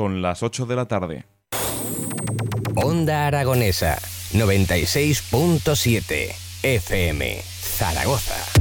[0.00, 1.26] Son las 8 de la tarde.
[2.74, 3.98] Onda Aragonesa
[4.32, 8.59] 96.7 FM Zaragoza.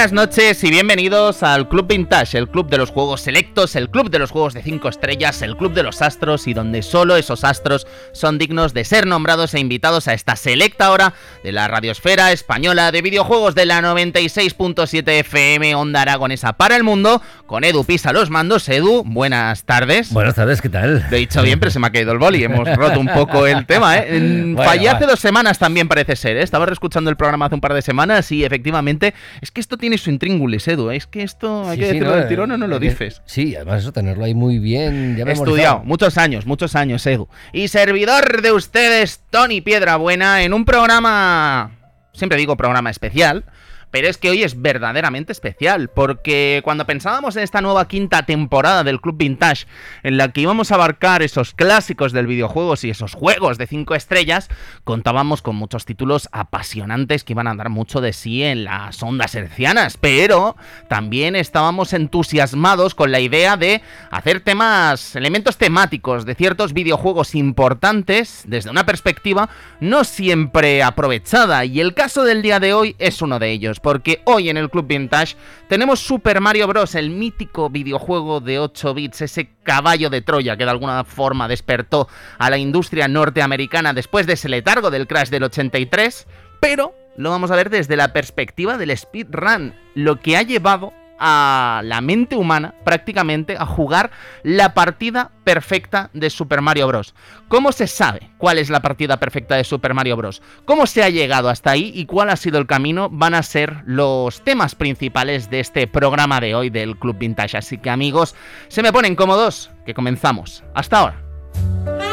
[0.00, 4.08] Buenas noches y bienvenidos al Club Vintage, el club de los juegos selectos, el club
[4.08, 7.44] de los juegos de 5 estrellas, el club de los astros y donde solo esos
[7.44, 11.12] astros son dignos de ser nombrados e invitados a esta selecta hora
[11.44, 17.20] de la radiosfera española de videojuegos de la 96.7 FM Onda Aragonesa para el mundo,
[17.44, 18.70] con Edu Pisa los mandos.
[18.70, 20.14] Edu, buenas tardes.
[20.14, 21.04] Buenas tardes, ¿qué tal?
[21.10, 23.46] Lo he dicho bien, pero se me ha caído el boli, hemos roto un poco
[23.46, 24.54] el tema, ¿eh?
[24.56, 26.42] Fallé hace dos semanas también parece ser, ¿eh?
[26.42, 29.89] Estaba reescuchando el programa hace un par de semanas y efectivamente es que esto tiene
[29.98, 30.90] su intríngulis, Edu.
[30.90, 33.22] Es que esto hay que decirlo del tirón o no lo dices.
[33.24, 35.16] Sí, además eso, tenerlo ahí muy bien.
[35.16, 37.28] Ya Estudiado, muchos años, muchos años, Edu.
[37.52, 41.72] Y servidor de ustedes, Tony Piedrabuena, en un programa,
[42.12, 43.44] siempre digo programa especial,
[43.90, 48.84] pero es que hoy es verdaderamente especial, porque cuando pensábamos en esta nueva quinta temporada
[48.84, 49.66] del Club Vintage,
[50.02, 53.94] en la que íbamos a abarcar esos clásicos del videojuego y esos juegos de 5
[53.94, 54.48] estrellas,
[54.84, 59.34] contábamos con muchos títulos apasionantes que iban a dar mucho de sí en las ondas
[59.34, 60.56] hercianas, pero
[60.88, 68.44] también estábamos entusiasmados con la idea de hacer temas, elementos temáticos de ciertos videojuegos importantes
[68.46, 69.48] desde una perspectiva
[69.80, 74.22] no siempre aprovechada, y el caso del día de hoy es uno de ellos porque
[74.24, 75.36] hoy en el Club Vintage
[75.68, 80.64] tenemos Super Mario Bros., el mítico videojuego de 8 bits, ese caballo de Troya que
[80.64, 82.08] de alguna forma despertó
[82.38, 86.26] a la industria norteamericana después de ese letargo del crash del 83,
[86.60, 91.82] pero lo vamos a ver desde la perspectiva del speedrun, lo que ha llevado a
[91.84, 94.10] la mente humana prácticamente a jugar
[94.42, 97.14] la partida perfecta de Super Mario Bros.
[97.48, 100.42] ¿Cómo se sabe cuál es la partida perfecta de Super Mario Bros?
[100.64, 103.08] ¿Cómo se ha llegado hasta ahí y cuál ha sido el camino?
[103.10, 107.58] Van a ser los temas principales de este programa de hoy del Club Vintage.
[107.58, 108.34] Así que amigos,
[108.68, 110.64] se me ponen cómodos, que comenzamos.
[110.74, 112.09] Hasta ahora.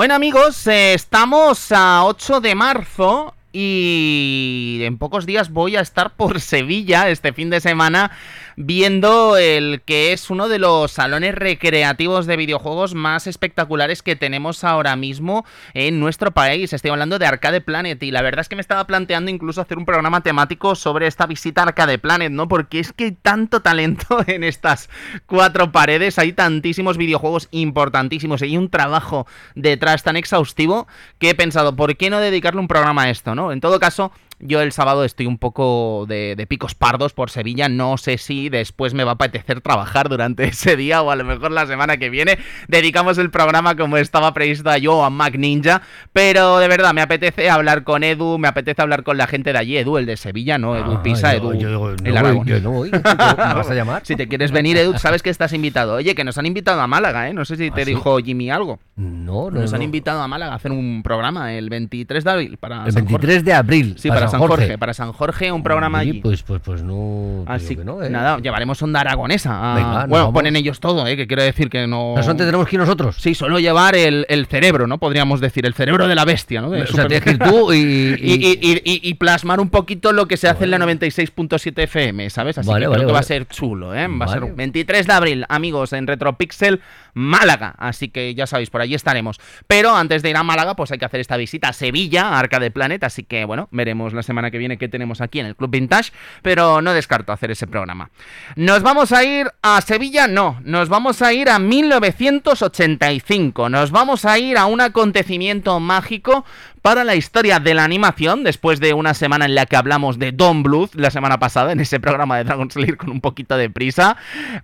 [0.00, 6.16] Bueno amigos, eh, estamos a 8 de marzo y en pocos días voy a estar
[6.16, 8.10] por Sevilla este fin de semana
[8.56, 14.64] viendo el que es uno de los salones recreativos de videojuegos más espectaculares que tenemos
[14.64, 16.72] ahora mismo en nuestro país.
[16.72, 19.78] Estoy hablando de Arcade Planet y la verdad es que me estaba planteando incluso hacer
[19.78, 22.48] un programa temático sobre esta visita a Arcade Planet, ¿no?
[22.48, 24.90] Porque es que hay tanto talento en estas
[25.26, 30.86] cuatro paredes, hay tantísimos videojuegos importantísimos y un trabajo detrás tan exhaustivo
[31.18, 33.52] que he pensado, ¿por qué no dedicarle un programa a esto, ¿no?
[33.52, 37.68] En todo caso, Yo el sábado estoy un poco de, de, picos pardos por Sevilla.
[37.68, 41.24] No sé si después me va a apetecer trabajar durante ese día o a lo
[41.24, 42.38] mejor la semana que viene
[42.68, 45.82] dedicamos el programa como estaba previsto a yo a Mac Ninja.
[46.12, 49.58] Pero de verdad, me apetece hablar con Edu, me apetece hablar con la gente de
[49.58, 49.76] allí.
[49.76, 51.60] Edu, el de Sevilla, no Edu Ah, Pisa, yo- Edu.
[51.60, 52.90] yo- el no voy, yo no voy.
[52.90, 54.02] ¿Me vas a llamar?
[54.04, 55.94] Si te quieres venir, Edu, sabes que estás invitado.
[55.94, 57.34] Oye, que nos han invitado a Málaga, ¿eh?
[57.34, 57.90] No sé si te ¿Ah, sí?
[57.90, 58.78] dijo Jimmy algo.
[58.96, 59.60] No, no.
[59.60, 62.92] Nos han invitado a Málaga a hacer un programa el 23 de abril para El
[62.92, 63.26] San Jorge.
[63.26, 63.94] 23 de abril.
[63.98, 64.78] Sí, para, San Jorge.
[64.78, 66.14] Para San Jorge, un programa allí.
[66.20, 67.44] Pues, pues, pues no.
[67.46, 68.10] Así que no, ¿eh?
[68.10, 69.72] nada, llevaremos onda aragonesa.
[69.72, 71.16] a- Venga, nos bueno, ponen ellos todo, ¿eh?
[71.16, 72.14] Que quiero decir que no.
[72.16, 73.16] No solamente tenemos que ir nosotros.
[73.18, 74.98] Sí, solo llevar el, el cerebro, ¿no?
[74.98, 76.70] Podríamos decir, el cerebro de la bestia, ¿no?
[76.70, 77.78] De o sea, Super- tienes que ir tú y.
[77.78, 82.56] y, y- plasmar un poquito lo que se hace en la 96.7 FM, ¿sabes?
[82.58, 84.06] Así Vale, que vale, creo que va a ser chulo, ¿eh?
[84.08, 86.80] Va a ser 23 de abril, amigos, en Retropixel,
[87.14, 87.74] Málaga.
[87.78, 89.40] Así que ya sabéis, por allí estaremos.
[89.66, 92.58] Pero antes de ir a Málaga, pues hay que hacer esta visita a Sevilla, Arca
[92.58, 93.02] de Planet.
[93.04, 96.12] Así que, bueno, veremos la semana que viene qué tenemos aquí en el Club Vintage.
[96.42, 98.10] Pero no descarto hacer ese programa.
[98.56, 100.26] ¿Nos vamos a ir a Sevilla?
[100.26, 103.68] No, nos vamos a ir a 1985.
[103.68, 106.44] Nos vamos a ir a un acontecimiento mágico
[106.82, 110.32] para la historia de la animación, después de una semana en la que hablamos de
[110.32, 113.70] Don Bluth la semana pasada en ese programa de Dragon Slayer con un poquito de
[113.70, 114.16] prisa,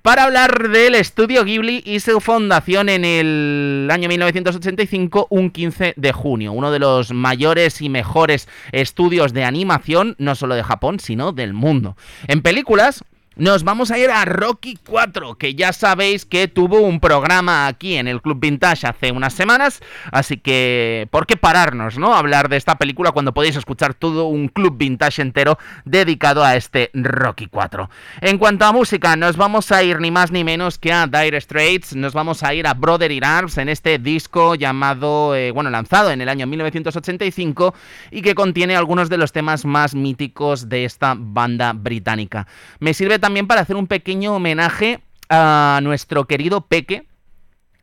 [0.03, 6.13] para hablar del estudio Ghibli y su fundación en el año 1985, un 15 de
[6.13, 11.33] junio, uno de los mayores y mejores estudios de animación, no solo de Japón, sino
[11.33, 11.97] del mundo.
[12.29, 13.05] En películas,
[13.37, 17.97] nos vamos a ir a Rocky 4, que ya sabéis que tuvo un programa aquí
[17.97, 19.81] en el Club Vintage hace unas semanas,
[20.11, 22.15] así que ¿por qué pararnos, no?
[22.15, 26.91] Hablar de esta película cuando podéis escuchar todo un Club Vintage entero dedicado a este
[26.95, 27.91] Rocky 4.
[28.23, 31.39] En cuanto a música, nos vamos a ir ni más ni menos que a Dire
[31.39, 35.69] Straits, nos vamos a ir a Brother in Arms en este disco llamado, eh, bueno,
[35.69, 37.75] lanzado en el año 1985
[38.11, 42.47] y que contiene algunos de los temas más míticos de esta banda británica.
[42.81, 47.09] Me sirve también para hacer un pequeño homenaje a nuestro querido Peque,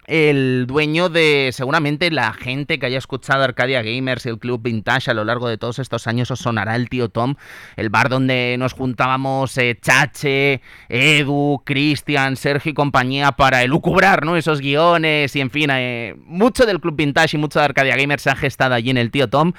[0.08, 5.12] el dueño de seguramente la gente que haya escuchado Arcadia Gamers y el Club Vintage
[5.12, 7.36] a lo largo de todos estos años os sonará el tío Tom,
[7.76, 14.38] el bar donde nos juntábamos eh, Chache, Edu, Cristian, Sergio y compañía para elucubrar ¿no?
[14.38, 18.24] esos guiones y en fin, eh, mucho del Club Vintage y mucho de Arcadia Gamers
[18.24, 19.52] se ha gestado allí en el tío Tom.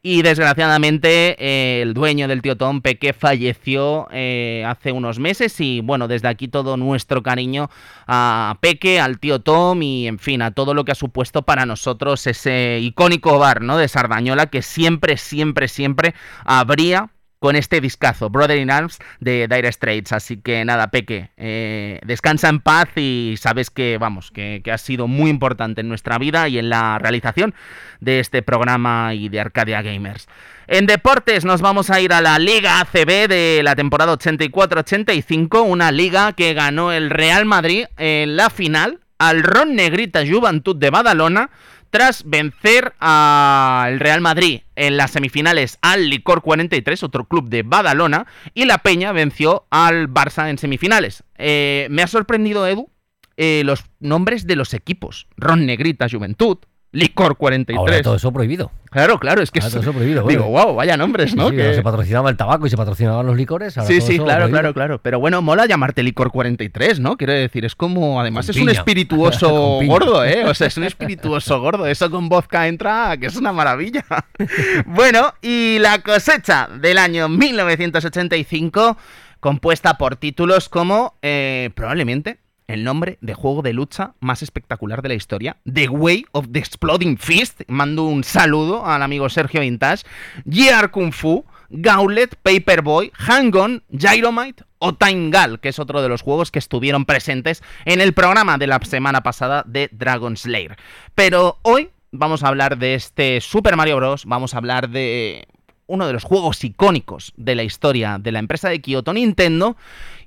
[0.00, 5.80] Y desgraciadamente eh, el dueño del tío Tom, Peque, falleció eh, hace unos meses y
[5.80, 7.68] bueno, desde aquí todo nuestro cariño
[8.06, 11.66] a Peque, al tío Tom y en fin, a todo lo que ha supuesto para
[11.66, 13.76] nosotros ese icónico bar ¿no?
[13.76, 16.14] de Sardañola que siempre, siempre, siempre
[16.44, 20.12] habría con este discazo, Brother in Arms de Dire Straits.
[20.12, 24.80] Así que nada, Peque, eh, descansa en paz y sabes que, vamos, que, que has
[24.80, 27.54] sido muy importante en nuestra vida y en la realización
[28.00, 30.28] de este programa y de Arcadia Gamers.
[30.66, 35.90] En deportes nos vamos a ir a la Liga ACB de la temporada 84-85, una
[35.90, 41.50] liga que ganó el Real Madrid en la final al Ron Negrita Juventud de Badalona
[41.90, 48.26] tras vencer al Real Madrid en las semifinales al Licor 43, otro club de Badalona,
[48.54, 51.24] y la Peña venció al Barça en semifinales.
[51.36, 52.90] Eh, me ha sorprendido, Edu,
[53.36, 55.28] eh, los nombres de los equipos.
[55.36, 56.58] Ron Negrita Juventud,
[56.90, 57.78] Licor 43.
[57.78, 58.70] Ahora todo eso prohibido.
[58.90, 60.26] Claro, claro, es que Ahora es- todo eso prohibido.
[60.26, 61.50] digo, wow, vaya nombres, ¿no?
[61.50, 63.76] Sí, Que- Se patrocinaba el tabaco y se patrocinaban los licores.
[63.76, 64.60] ahora Sí, todo sí, eso claro, prohibido.
[64.60, 65.00] claro, claro.
[65.02, 67.18] Pero bueno, mola llamarte licor 43, ¿no?
[67.18, 69.50] Quiero decir, es como, además Con es un espirituoso
[69.86, 70.44] gordo, ¿eh?
[70.46, 71.86] O sea, es un espirituoso gordo.
[71.86, 74.06] Eso con vodka entra, que es una maravilla.
[74.86, 78.96] bueno, y la cosecha del año 1985,
[79.40, 82.38] compuesta por títulos como, eh, probablemente,
[82.68, 86.58] el nombre de juego de lucha más espectacular de la historia, The Way of the
[86.58, 87.62] Exploding Fist.
[87.66, 90.04] Mando un saludo al amigo Sergio Vintage.
[90.48, 96.22] Gear Kung Fu, Gauntlet, Paperboy, Hang-On, Gyromite o Time Gal, que es otro de los
[96.22, 100.76] juegos que estuvieron presentes en el programa de la semana pasada de Dragon Slayer.
[101.14, 104.26] Pero hoy vamos a hablar de este Super Mario Bros.
[104.26, 105.48] Vamos a hablar de
[105.86, 109.76] uno de los juegos icónicos de la historia de la empresa de Kyoto Nintendo.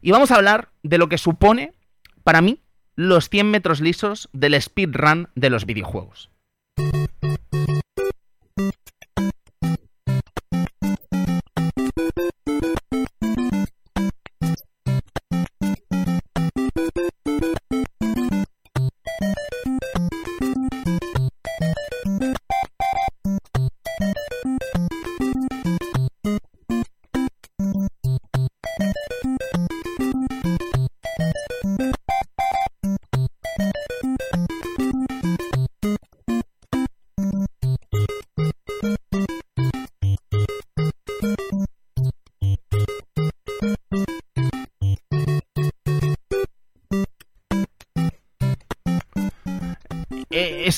[0.01, 1.73] Y vamos a hablar de lo que supone,
[2.23, 2.61] para mí,
[2.95, 6.29] los 100 metros lisos del speedrun de los videojuegos.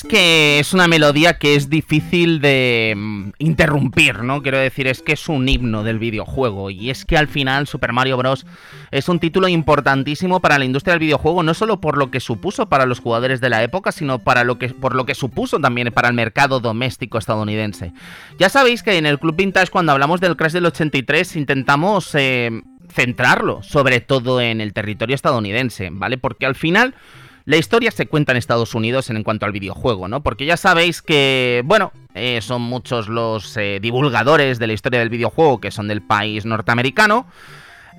[0.04, 4.42] Que es una melodía que es difícil de mm, interrumpir, ¿no?
[4.42, 6.70] Quiero decir, es que es un himno del videojuego.
[6.70, 8.46] Y es que al final Super Mario Bros.
[8.90, 12.68] es un título importantísimo para la industria del videojuego, no solo por lo que supuso
[12.68, 15.92] para los jugadores de la época, sino para lo que, por lo que supuso también
[15.92, 17.92] para el mercado doméstico estadounidense.
[18.38, 22.14] Ya sabéis que en el Club Vintage, cuando hablamos del Crash del 83, intentamos.
[22.14, 22.62] Eh,
[22.94, 26.16] centrarlo sobre todo en el territorio estadounidense, ¿vale?
[26.16, 26.94] Porque al final
[27.46, 30.22] la historia se cuenta en Estados Unidos en cuanto al videojuego, ¿no?
[30.22, 35.10] Porque ya sabéis que, bueno, eh, son muchos los eh, divulgadores de la historia del
[35.10, 37.26] videojuego que son del país norteamericano.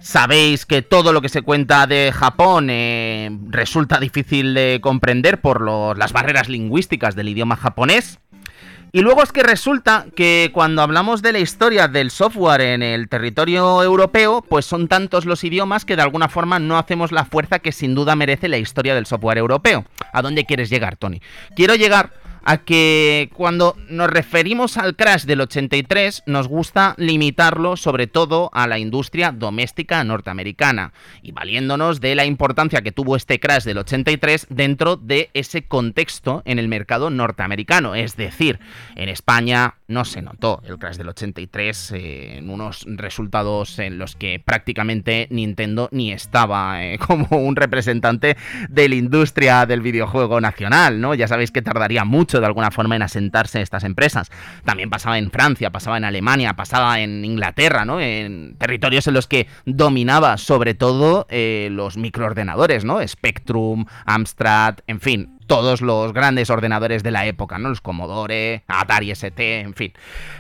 [0.02, 5.66] Sabéis que todo lo que se cuenta de Japón eh, resulta difícil de comprender por
[5.98, 8.20] las barreras lingüísticas del idioma japonés.
[8.96, 13.10] Y luego es que resulta que cuando hablamos de la historia del software en el
[13.10, 17.60] territorio europeo, pues son tantos los idiomas que de alguna forma no hacemos la fuerza
[17.60, 19.84] que sin duda merece la historia del software europeo.
[20.14, 21.22] ¿A dónde quieres llegar, Tony?
[21.58, 22.14] Quiero llegar
[22.46, 28.68] a que cuando nos referimos al crash del 83 nos gusta limitarlo sobre todo a
[28.68, 34.48] la industria doméstica norteamericana y valiéndonos de la importancia que tuvo este crash del 83
[34.50, 37.96] dentro de ese contexto en el mercado norteamericano.
[37.96, 38.60] Es decir,
[38.96, 44.16] en España no se notó el crash del 83 eh, en unos resultados en los
[44.16, 48.38] que prácticamente Nintendo ni estaba eh, como un representante
[48.70, 51.16] de la industria del videojuego nacional, ¿no?
[51.16, 54.32] Ya sabéis que tardaría mucho de alguna forma en asentarse estas empresas.
[54.64, 58.00] También pasaba en Francia, pasaba en Alemania, pasaba en Inglaterra, ¿no?
[58.00, 63.06] En territorios en los que dominaba sobre todo eh, los microordenadores, ¿no?
[63.06, 67.70] Spectrum, Amstrad, en fin, todos los grandes ordenadores de la época, ¿no?
[67.70, 69.94] Los Commodore, Atari ST, en fin.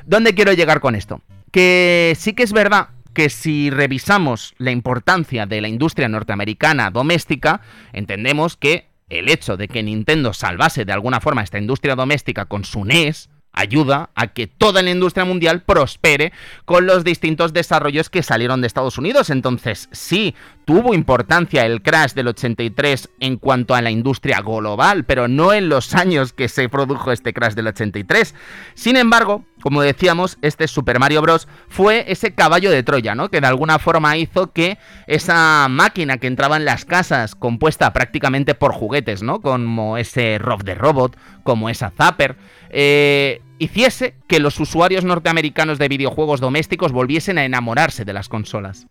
[0.05, 1.21] ¿Dónde quiero llegar con esto?
[1.51, 7.61] Que sí que es verdad que si revisamos la importancia de la industria norteamericana doméstica,
[7.93, 12.63] entendemos que el hecho de que Nintendo salvase de alguna forma esta industria doméstica con
[12.65, 16.33] su NES ayuda a que toda la industria mundial prospere
[16.65, 19.29] con los distintos desarrollos que salieron de Estados Unidos.
[19.29, 20.35] Entonces, sí,
[20.65, 25.69] tuvo importancia el crash del 83 en cuanto a la industria global, pero no en
[25.69, 28.35] los años que se produjo este crash del 83.
[28.73, 31.47] Sin embargo, como decíamos, este Super Mario Bros.
[31.69, 33.31] fue ese caballo de Troya, ¿no?
[33.31, 38.53] Que de alguna forma hizo que esa máquina que entraba en las casas, compuesta prácticamente
[38.53, 39.41] por juguetes, ¿no?
[39.41, 42.35] Como ese Rob de Robot, como esa Zapper,
[42.69, 48.85] eh, hiciese que los usuarios norteamericanos de videojuegos domésticos volviesen a enamorarse de las consolas.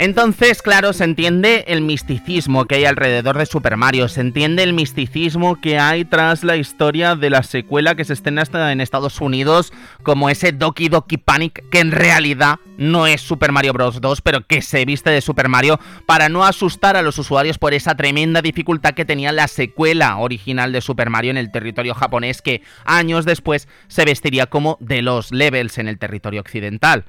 [0.00, 4.72] Entonces, claro, se entiende el misticismo que hay alrededor de Super Mario, se entiende el
[4.72, 9.20] misticismo que hay tras la historia de la secuela que se estrena hasta en Estados
[9.20, 9.72] Unidos,
[10.04, 14.00] como ese Doki Doki Panic, que en realidad no es Super Mario Bros.
[14.00, 17.74] 2, pero que se viste de Super Mario para no asustar a los usuarios por
[17.74, 22.40] esa tremenda dificultad que tenía la secuela original de Super Mario en el territorio japonés,
[22.40, 27.04] que años después se vestiría como de los levels en el territorio occidental.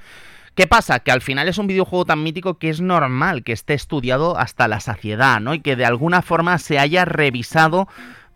[0.60, 1.00] ¿Qué pasa?
[1.00, 4.68] Que al final es un videojuego tan mítico que es normal que esté estudiado hasta
[4.68, 5.54] la saciedad, ¿no?
[5.54, 7.88] Y que de alguna forma se haya revisado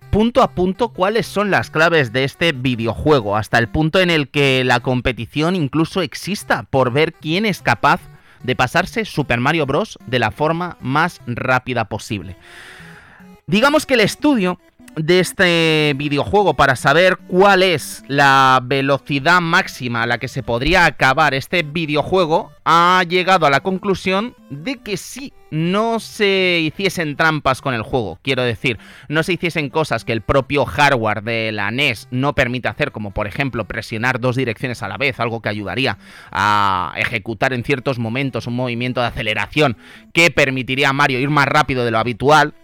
[0.10, 4.30] punto a punto cuáles son las claves de este videojuego, hasta el punto en el
[4.30, 8.00] que la competición incluso exista por ver quién es capaz
[8.42, 10.00] de pasarse Super Mario Bros.
[10.08, 12.38] de la forma más rápida posible.
[13.48, 14.62] Digamos que el estudio
[14.96, 20.86] de este videojuego para saber cuál es la velocidad máxima a la que se podría
[20.86, 27.62] acabar este videojuego, ha llegado a la conclusión de que sí, no se hiciesen trampas
[27.62, 28.20] con el juego.
[28.24, 32.70] Quiero decir, no se hiciesen cosas que el propio hardware de la NES no permite
[32.70, 35.98] hacer, como por ejemplo presionar dos direcciones a la vez, algo que ayudaría
[36.32, 39.78] a ejecutar en ciertos momentos un movimiento de aceleración
[40.14, 42.56] que permitiría a Mario ir más rápido de lo habitual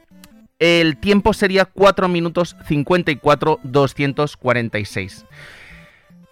[0.59, 5.25] el tiempo sería 4 minutos 54 246.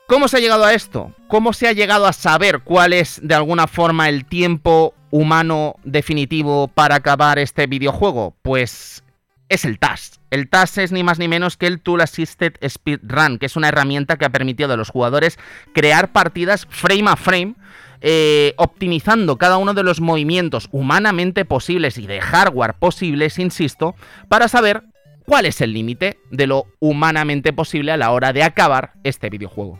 [0.07, 1.13] ¿Cómo se ha llegado a esto?
[1.27, 6.67] ¿Cómo se ha llegado a saber cuál es de alguna forma el tiempo humano definitivo
[6.69, 8.33] para acabar este videojuego?
[8.41, 9.03] Pues
[9.49, 10.16] es el TAS.
[10.29, 13.69] El TAS es ni más ni menos que el Tool Assisted Speedrun, que es una
[13.69, 15.39] herramienta que ha permitido a los jugadores
[15.73, 17.55] crear partidas frame a frame
[18.01, 23.95] eh, optimizando cada uno de los movimientos humanamente posibles y de hardware posibles, insisto,
[24.27, 24.83] para saber
[25.25, 29.79] cuál es el límite de lo humanamente posible a la hora de acabar este videojuego.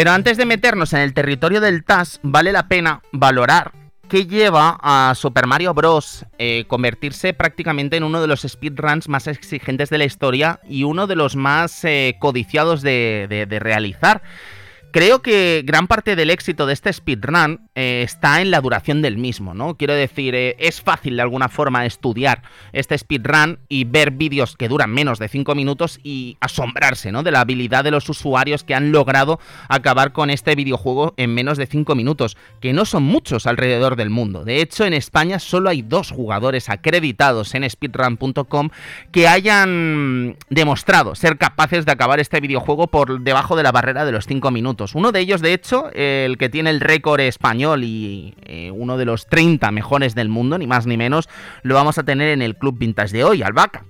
[0.00, 3.72] Pero antes de meternos en el territorio del TAS, vale la pena valorar
[4.08, 6.24] que lleva a Super Mario Bros.
[6.38, 11.06] Eh, convertirse prácticamente en uno de los speedruns más exigentes de la historia y uno
[11.06, 14.22] de los más eh, codiciados de realizar.
[14.92, 19.18] Creo que gran parte del éxito de este speedrun eh, está en la duración del
[19.18, 19.76] mismo, ¿no?
[19.76, 22.42] Quiero decir, eh, es fácil de alguna forma estudiar
[22.72, 27.22] este speedrun y ver vídeos que duran menos de 5 minutos y asombrarse, ¿no?
[27.22, 31.56] De la habilidad de los usuarios que han logrado acabar con este videojuego en menos
[31.56, 34.44] de 5 minutos, que no son muchos alrededor del mundo.
[34.44, 38.70] De hecho, en España solo hay dos jugadores acreditados en speedrun.com
[39.12, 44.12] que hayan demostrado ser capaces de acabar este videojuego por debajo de la barrera de
[44.12, 44.79] los 5 minutos.
[44.94, 49.04] Uno de ellos, de hecho, el que tiene el récord español y eh, uno de
[49.04, 51.28] los 30 mejores del mundo, ni más ni menos,
[51.62, 53.84] lo vamos a tener en el Club Vintage de hoy, Albaca.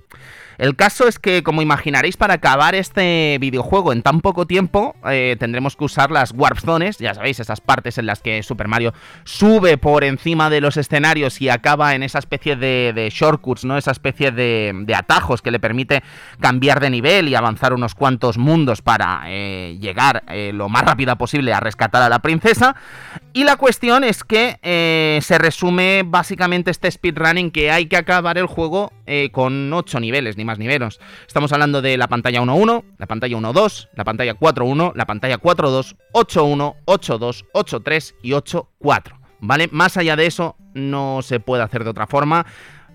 [0.61, 5.35] El caso es que, como imaginaréis, para acabar este videojuego en tan poco tiempo, eh,
[5.41, 8.93] tendremos que usar las Warp Zones, ya sabéis, esas partes en las que Super Mario
[9.25, 13.79] sube por encima de los escenarios y acaba en esa especie de, de shortcuts, ¿no?
[13.79, 16.03] Esa especie de, atajos que le permite
[16.41, 21.17] cambiar de nivel y avanzar unos cuantos mundos para eh, llegar eh, lo más rápida
[21.17, 22.77] posible a rescatar a la princesa.
[23.33, 28.37] Y la cuestión es que eh, se resume básicamente este speedrunning que hay que acabar
[28.37, 28.93] el juego
[29.33, 31.01] con 8 niveles, ni más.
[31.27, 35.97] Estamos hablando de la pantalla 1.1, la pantalla 1.2, la pantalla 4.1, la pantalla 4.2,
[36.13, 39.21] 8.1, 8.2, 8.3 y 8.4.
[39.41, 39.69] ¿Vale?
[39.73, 42.47] Más allá de eso, no se puede hacer de otra forma.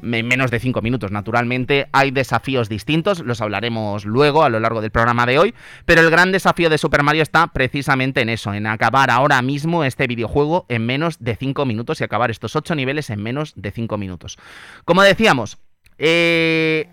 [0.01, 1.87] En menos de 5 minutos, naturalmente.
[1.91, 5.55] Hay desafíos distintos, los hablaremos luego a lo largo del programa de hoy.
[5.85, 9.83] Pero el gran desafío de Super Mario está precisamente en eso, en acabar ahora mismo
[9.83, 13.71] este videojuego en menos de 5 minutos y acabar estos 8 niveles en menos de
[13.71, 14.37] 5 minutos.
[14.83, 15.57] Como decíamos,
[15.97, 16.89] eh,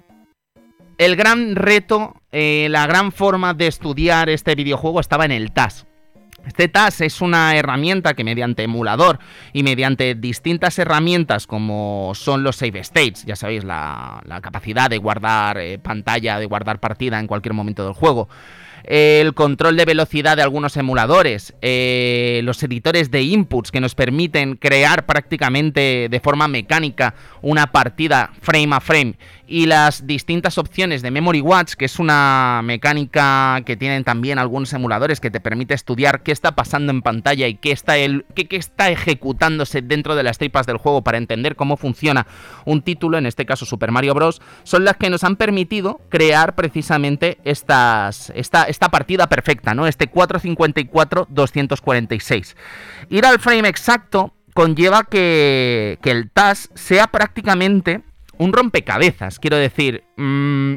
[1.04, 5.86] el gran reto, eh, la gran forma de estudiar este videojuego estaba en el TAS.
[6.46, 9.18] Este TAS es una herramienta que mediante emulador
[9.52, 15.58] y mediante distintas herramientas como son los save states, ya sabéis, la, capacidad de guardar
[15.58, 18.28] eh, pantalla, de guardar partida en cualquier momento del juego,
[18.84, 24.56] el control de velocidad de algunos emuladores, eh, los editores de inputs que nos permiten
[24.56, 29.14] crear prácticamente de forma mecánica una partida frame a frame
[29.52, 34.72] y las distintas opciones de Memory Watch, que es una mecánica que tienen también algunos
[34.72, 38.48] emuladores que te permite estudiar qué está pasando en pantalla y qué está, el, qué,
[38.48, 42.26] qué está ejecutándose dentro de las tripas del juego para entender cómo funciona
[42.64, 46.54] un título, en este caso Super Mario Bros., son las que nos han permitido crear
[46.54, 49.86] precisamente estas, esta, esta partida perfecta, ¿no?
[49.86, 52.56] Este 454-246.
[53.10, 58.00] Ir al frame exacto conlleva que, que el TAS sea prácticamente
[58.42, 59.38] un rompecabezas.
[59.38, 60.76] Quiero decir, mmm,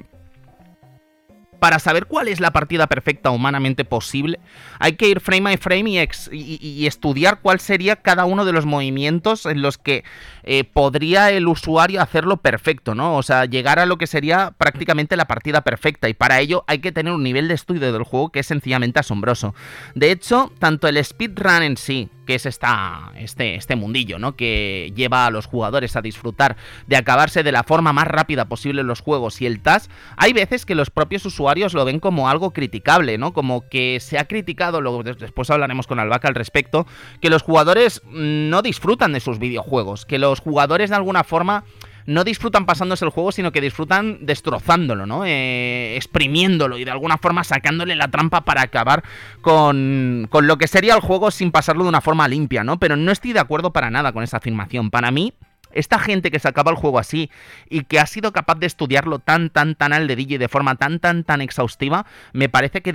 [1.60, 4.40] para saber cuál es la partida perfecta humanamente posible,
[4.80, 9.46] hay que ir frame a frame y estudiar cuál sería cada uno de los movimientos
[9.46, 10.04] en los que
[10.48, 13.18] eh, podría el usuario hacerlo perfecto, ¿no?
[13.18, 16.08] O sea, llegar a lo que sería prácticamente la partida perfecta.
[16.08, 19.00] Y para ello hay que tener un nivel de estudio del juego que es sencillamente
[19.00, 19.56] asombroso.
[19.96, 24.36] De hecho, tanto el speedrun en sí, que es este, este mundillo, ¿no?
[24.36, 28.84] Que lleva a los jugadores a disfrutar de acabarse de la forma más rápida posible
[28.84, 32.52] los juegos y el TAS, hay veces que los propios usuarios lo ven como algo
[32.52, 33.34] criticable, ¿no?
[33.34, 36.86] Como que se ha criticado, luego después hablaremos con Albaca al respecto,
[37.22, 41.64] que los jugadores no disfrutan de sus videojuegos, que los jugadores de alguna forma
[42.06, 45.26] no disfrutan pasándose el juego, sino que disfrutan destrozándolo, ¿no?
[45.26, 49.04] Eh, exprimiéndolo y de alguna forma sacándole la trampa para acabar
[49.42, 52.80] con, con lo que sería el juego sin pasarlo de una forma limpia, ¿no?
[52.80, 54.92] Pero no estoy de acuerdo para nada con esa afirmación.
[54.92, 55.34] Para mí,
[55.76, 57.30] esta gente que sacaba el juego así
[57.70, 60.76] y que ha sido capaz de estudiarlo tan, tan, tan al dedillo y de forma
[60.76, 62.94] tan, tan, tan exhaustiva, me parece que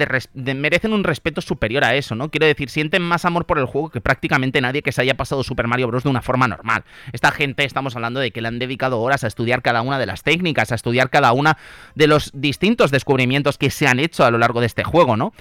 [0.54, 2.30] merecen un respeto superior a eso, ¿no?
[2.30, 5.44] Quiero decir, sienten más amor por el juego que prácticamente nadie que se haya pasado
[5.44, 6.02] Super Mario Bros.
[6.02, 6.84] de una forma normal.
[7.12, 10.06] Esta gente, estamos hablando de que le han dedicado horas a estudiar cada una de
[10.06, 11.58] las técnicas, a estudiar cada una
[11.94, 15.32] de los distintos descubrimientos que se han hecho a lo largo de este juego, ¿no?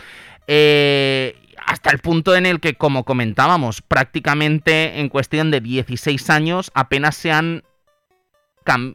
[0.51, 1.35] Eh,
[1.69, 7.15] hasta el punto en el que, como comentábamos, prácticamente en cuestión de 16 años apenas
[7.15, 7.63] se han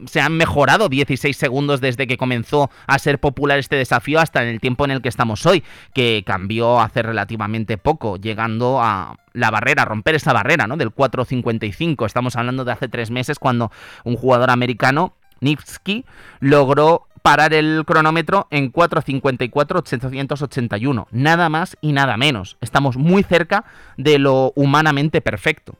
[0.05, 4.47] se han mejorado 16 segundos desde que comenzó a ser popular este desafío hasta en
[4.47, 9.51] el tiempo en el que estamos hoy, que cambió hace relativamente poco, llegando a la
[9.51, 10.77] barrera, a romper esa barrera, ¿no?
[10.77, 12.05] Del 4.55.
[12.05, 13.69] Estamos hablando de hace tres meses cuando
[14.05, 16.05] un jugador americano, Nipsky,
[16.39, 21.07] logró parar el cronómetro en 4.54.881.
[21.09, 22.55] Nada más y nada menos.
[22.61, 23.65] Estamos muy cerca
[23.97, 25.75] de lo humanamente perfecto.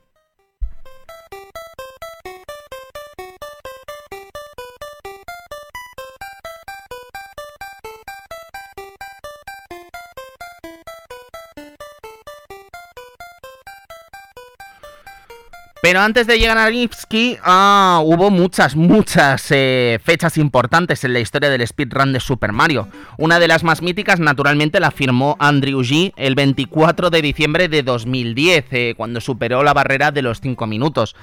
[15.86, 21.20] Pero antes de llegar a Nipsky, ah, hubo muchas, muchas eh, fechas importantes en la
[21.20, 22.88] historia del speedrun de Super Mario.
[23.20, 27.84] Una de las más míticas, naturalmente, la firmó Andrew G el 24 de diciembre de
[27.84, 31.16] 2010, eh, cuando superó la barrera de los 5 minutos.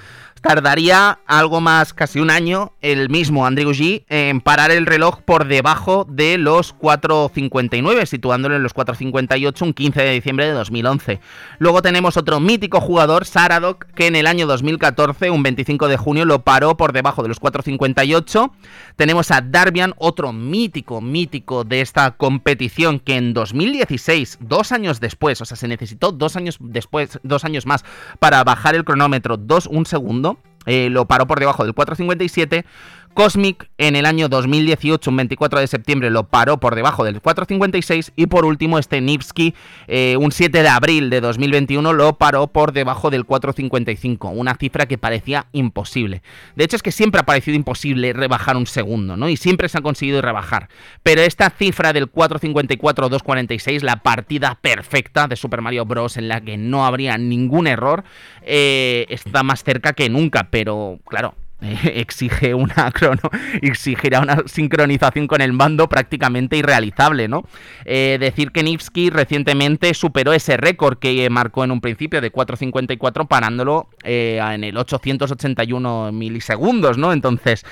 [0.42, 5.46] Tardaría algo más, casi un año, el mismo Andrew G en parar el reloj por
[5.46, 11.20] debajo de los 4.59, situándolo en los 4.58 un 15 de diciembre de 2011.
[11.58, 16.24] Luego tenemos otro mítico jugador, Saradok, que en el año 2014, un 25 de junio,
[16.24, 18.52] lo paró por debajo de los 4.58.
[18.96, 25.40] Tenemos a Darbian, otro mítico, mítico de esta competición, que en 2016, dos años después,
[25.40, 27.84] o sea, se necesitó dos años después, dos años más
[28.18, 32.64] para bajar el cronómetro, dos, un segundo, eh, lo paró por debajo del 4.57.
[33.14, 38.12] Cosmic en el año 2018, un 24 de septiembre, lo paró por debajo del 4.56
[38.16, 39.54] y por último este Nipsky,
[39.88, 44.86] eh, un 7 de abril de 2021, lo paró por debajo del 4.55, una cifra
[44.86, 46.22] que parecía imposible.
[46.56, 49.28] De hecho es que siempre ha parecido imposible rebajar un segundo, ¿no?
[49.28, 50.68] Y siempre se ha conseguido rebajar.
[51.02, 56.16] Pero esta cifra del 4.54 2.46, la partida perfecta de Super Mario Bros.
[56.16, 58.04] en la que no habría ningún error,
[58.42, 61.34] eh, está más cerca que nunca, pero claro,
[61.84, 67.44] exige una crono, exigirá una sincronización con el mando prácticamente irrealizable, ¿no?
[67.84, 73.28] Eh, decir que Nipsky recientemente superó ese récord que marcó en un principio de 4.54
[73.28, 77.12] parándolo eh, en el 881 milisegundos, ¿no?
[77.12, 77.64] Entonces,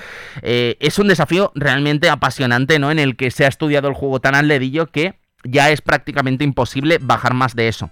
[0.42, 2.90] eh, es un desafío realmente apasionante, ¿no?
[2.90, 6.44] En el que se ha estudiado el juego tan al dedillo que ya es prácticamente
[6.44, 7.90] imposible bajar más de eso.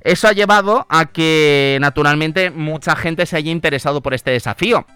[0.00, 4.86] Eso ha llevado a que naturalmente mucha gente se haya interesado por este desafío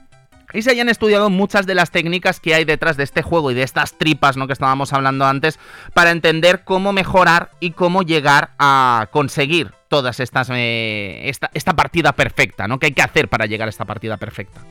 [0.52, 3.54] y se hayan estudiado muchas de las técnicas que hay detrás de este juego y
[3.54, 4.46] de estas tripas ¿no?
[4.46, 5.58] que estábamos hablando antes
[5.94, 12.12] para entender cómo mejorar y cómo llegar a conseguir todas estas eh, esta, esta partida
[12.12, 12.78] perfecta, ¿no?
[12.78, 14.62] ¿Qué hay que hacer para llegar a esta partida perfecta?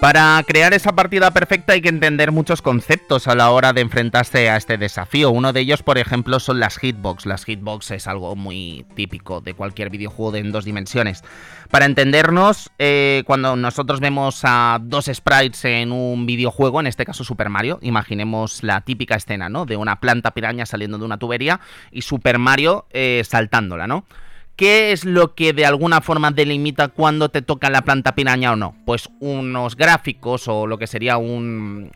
[0.00, 4.48] Para crear esa partida perfecta hay que entender muchos conceptos a la hora de enfrentarse
[4.48, 5.30] a este desafío.
[5.30, 7.26] Uno de ellos, por ejemplo, son las hitbox.
[7.26, 11.22] Las hitbox es algo muy típico de cualquier videojuego en dos dimensiones.
[11.70, 17.22] Para entendernos, eh, cuando nosotros vemos a dos sprites en un videojuego, en este caso
[17.22, 19.66] Super Mario, imaginemos la típica escena, ¿no?
[19.66, 21.60] De una planta piraña saliendo de una tubería
[21.92, 24.06] y Super Mario eh, saltándola, ¿no?
[24.60, 28.56] ¿Qué es lo que de alguna forma delimita cuando te toca la planta piraña o
[28.56, 28.76] no?
[28.84, 31.90] Pues unos gráficos o lo que sería un,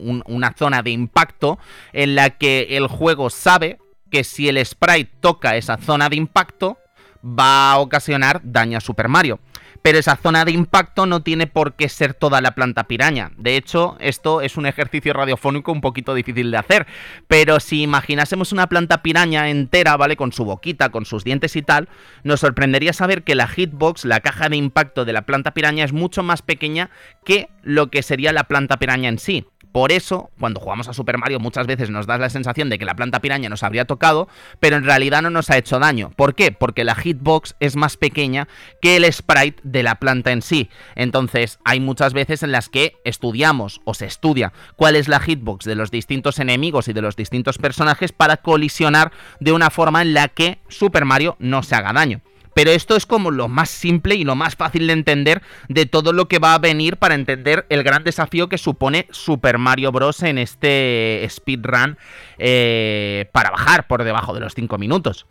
[0.00, 1.60] una zona de impacto
[1.92, 3.78] en la que el juego sabe
[4.10, 6.76] que si el sprite toca esa zona de impacto
[7.24, 9.38] va a ocasionar daño a Super Mario
[9.82, 13.32] pero esa zona de impacto no tiene por qué ser toda la planta piraña.
[13.36, 16.86] De hecho, esto es un ejercicio radiofónico un poquito difícil de hacer,
[17.28, 20.16] pero si imaginásemos una planta piraña entera, ¿vale?
[20.16, 21.88] Con su boquita, con sus dientes y tal,
[22.24, 25.92] nos sorprendería saber que la hitbox, la caja de impacto de la planta piraña, es
[25.92, 26.90] mucho más pequeña
[27.24, 29.46] que lo que sería la planta piraña en sí.
[29.76, 32.86] Por eso, cuando jugamos a Super Mario muchas veces nos da la sensación de que
[32.86, 34.26] la planta piraña nos habría tocado,
[34.58, 36.12] pero en realidad no nos ha hecho daño.
[36.16, 36.50] ¿Por qué?
[36.50, 38.48] Porque la hitbox es más pequeña
[38.80, 40.70] que el sprite de la planta en sí.
[40.94, 45.66] Entonces, hay muchas veces en las que estudiamos o se estudia cuál es la hitbox
[45.66, 50.14] de los distintos enemigos y de los distintos personajes para colisionar de una forma en
[50.14, 52.22] la que Super Mario no se haga daño.
[52.56, 56.14] Pero esto es como lo más simple y lo más fácil de entender de todo
[56.14, 60.22] lo que va a venir para entender el gran desafío que supone Super Mario Bros.
[60.22, 61.98] en este speedrun
[62.38, 65.26] eh, para bajar por debajo de los 5 minutos.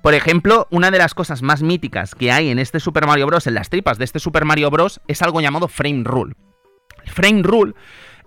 [0.00, 3.46] Por ejemplo, una de las cosas más míticas que hay en este Super Mario Bros.,
[3.46, 6.34] en las tripas de este Super Mario Bros., es algo llamado Frame Rule.
[7.04, 7.74] frame Rule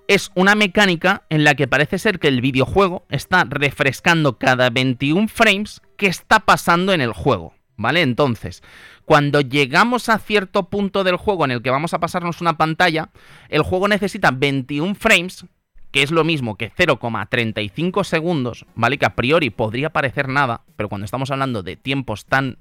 [0.07, 5.29] es una mecánica en la que parece ser que el videojuego está refrescando cada 21
[5.29, 7.55] frames qué está pasando en el juego.
[7.77, 8.01] ¿Vale?
[8.01, 8.63] Entonces,
[9.03, 13.09] cuando llegamos a cierto punto del juego en el que vamos a pasarnos una pantalla,
[13.49, 15.45] el juego necesita 21 frames,
[15.91, 18.97] que es lo mismo que 0,35 segundos, ¿vale?
[18.97, 22.57] Que a priori podría parecer nada, pero cuando estamos hablando de tiempos tan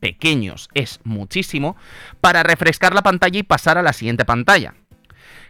[0.00, 1.76] pequeños es muchísimo,
[2.20, 4.74] para refrescar la pantalla y pasar a la siguiente pantalla.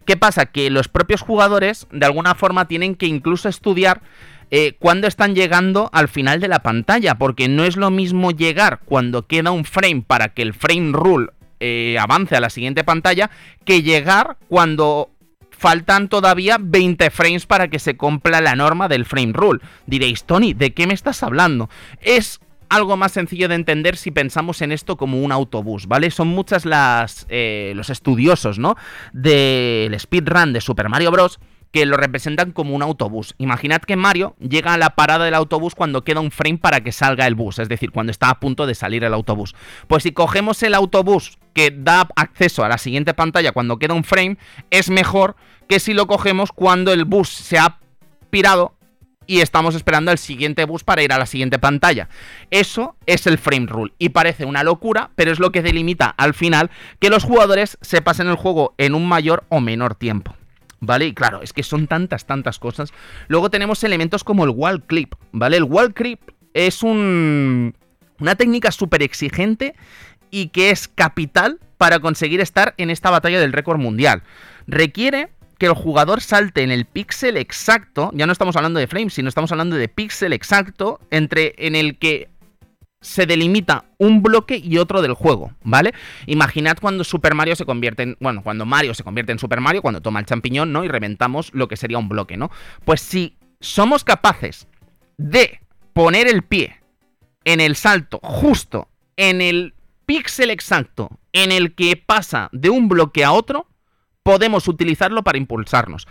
[0.06, 0.46] ¿Qué pasa?
[0.46, 4.00] Que los propios jugadores de alguna forma tienen que incluso estudiar
[4.50, 8.80] eh, cuando están llegando al final de la pantalla, porque no es lo mismo llegar
[8.84, 11.30] cuando queda un frame para que el frame rule
[11.60, 13.30] eh, avance a la siguiente pantalla,
[13.64, 15.10] que llegar cuando
[15.50, 19.60] faltan todavía 20 frames para que se cumpla la norma del frame rule.
[19.86, 21.68] Diréis, Tony, ¿de qué me estás hablando?
[22.00, 26.10] Es algo más sencillo de entender si pensamos en esto como un autobús, ¿vale?
[26.10, 28.76] Son muchas las eh, los estudiosos, ¿no?
[29.12, 33.34] Del speedrun de Super Mario Bros que lo representan como un autobús.
[33.38, 36.92] Imaginad que Mario llega a la parada del autobús cuando queda un frame para que
[36.92, 39.54] salga el bus, es decir, cuando está a punto de salir el autobús.
[39.86, 44.04] Pues si cogemos el autobús que da acceso a la siguiente pantalla cuando queda un
[44.04, 44.38] frame,
[44.70, 45.36] es mejor
[45.68, 47.78] que si lo cogemos cuando el bus se ha
[48.30, 48.74] pirado
[49.28, 52.08] y estamos esperando al siguiente bus para ir a la siguiente pantalla.
[52.50, 56.32] Eso es el frame rule y parece una locura, pero es lo que delimita al
[56.34, 60.34] final que los jugadores se pasen el juego en un mayor o menor tiempo.
[60.80, 61.06] ¿Vale?
[61.06, 62.92] Y claro, es que son tantas, tantas cosas.
[63.26, 65.56] Luego tenemos elementos como el wall clip, ¿vale?
[65.56, 66.20] El wall clip
[66.54, 67.74] es un,
[68.20, 69.74] una técnica súper exigente
[70.30, 74.22] y que es capital para conseguir estar en esta batalla del récord mundial.
[74.66, 79.14] Requiere que el jugador salte en el píxel exacto, ya no estamos hablando de frames,
[79.14, 82.28] sino estamos hablando de píxel exacto entre en el que
[83.00, 85.94] se delimita un bloque y otro del juego, ¿vale?
[86.26, 88.16] Imaginad cuando Super Mario se convierte en.
[88.20, 90.84] Bueno, cuando Mario se convierte en Super Mario, cuando toma el champiñón, ¿no?
[90.84, 92.50] Y reventamos lo que sería un bloque, ¿no?
[92.84, 94.66] Pues si somos capaces
[95.16, 95.60] de
[95.92, 96.80] poner el pie
[97.44, 99.74] en el salto justo en el
[100.06, 103.68] píxel exacto en el que pasa de un bloque a otro,
[104.22, 106.06] podemos utilizarlo para impulsarnos.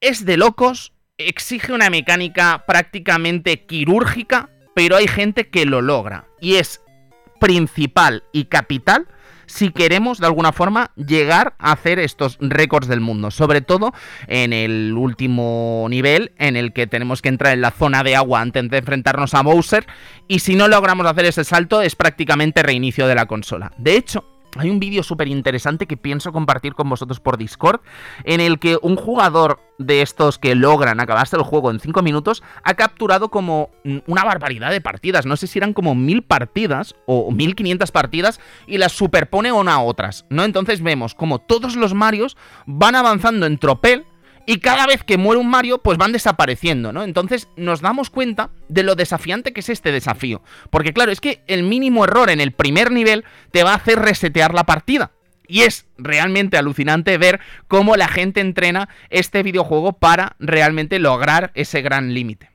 [0.00, 6.26] Es de locos, exige una mecánica prácticamente quirúrgica pero hay gente que lo logra.
[6.40, 6.80] Y es
[7.40, 9.06] principal y capital
[9.46, 13.92] si queremos de alguna forma llegar a hacer estos récords del mundo, sobre todo
[14.26, 18.40] en el último nivel en el que tenemos que entrar en la zona de agua
[18.40, 19.86] antes de enfrentarnos a Bowser
[20.28, 23.72] y si no logramos hacer ese salto es prácticamente reinicio de la consola.
[23.76, 24.24] De hecho,
[24.56, 27.80] hay un vídeo súper interesante que pienso compartir con vosotros por Discord,
[28.24, 32.42] en el que un jugador de estos que logran acabarse el juego en 5 minutos
[32.62, 33.70] ha capturado como
[34.06, 35.26] una barbaridad de partidas.
[35.26, 39.80] No sé si eran como 1000 partidas o 1500 partidas y las superpone una a
[39.82, 40.44] otras, ¿no?
[40.44, 42.36] Entonces vemos como todos los Marios
[42.66, 44.06] van avanzando en tropel
[44.46, 47.02] y cada vez que muere un Mario, pues van desapareciendo, ¿no?
[47.02, 50.42] Entonces nos damos cuenta de lo desafiante que es este desafío.
[50.70, 53.98] Porque claro, es que el mínimo error en el primer nivel te va a hacer
[53.98, 55.12] resetear la partida.
[55.46, 61.82] Y es realmente alucinante ver cómo la gente entrena este videojuego para realmente lograr ese
[61.82, 62.53] gran límite.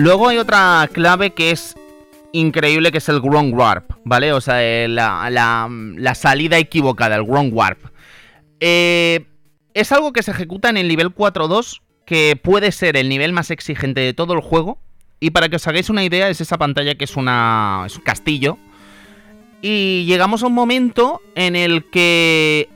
[0.00, 1.76] Luego hay otra clave que es
[2.32, 4.32] increíble, que es el Ground Warp, ¿vale?
[4.32, 7.78] O sea, eh, la, salida equivocada, el Ground Warp.
[8.60, 9.26] Eh,
[9.74, 13.50] es algo que se ejecuta en el nivel 4.2, que puede ser el nivel más
[13.50, 14.78] exigente de todo el juego.
[15.20, 18.02] Y para que os hagáis una idea, es esa pantalla que es, una, es un
[18.02, 18.56] castillo.
[19.60, 22.70] Y llegamos a un momento en el que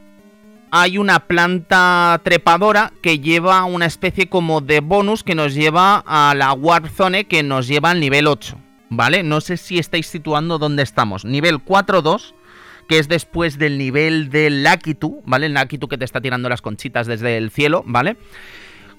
[0.76, 6.34] hay una planta trepadora que lleva una especie como de bonus que nos lleva a
[6.34, 8.58] la Warp Zone que nos lleva al nivel 8,
[8.90, 9.22] ¿vale?
[9.22, 11.24] No sé si estáis situando dónde estamos.
[11.24, 12.34] Nivel 4-2,
[12.88, 15.46] que es después del nivel del Lakitu, ¿vale?
[15.46, 18.16] El Lakitu que te está tirando las conchitas desde el cielo, ¿vale?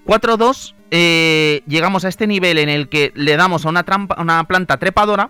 [0.06, 4.46] 4-2, eh, llegamos a este nivel en el que le damos a una, trampa, una
[4.46, 5.30] planta trepadora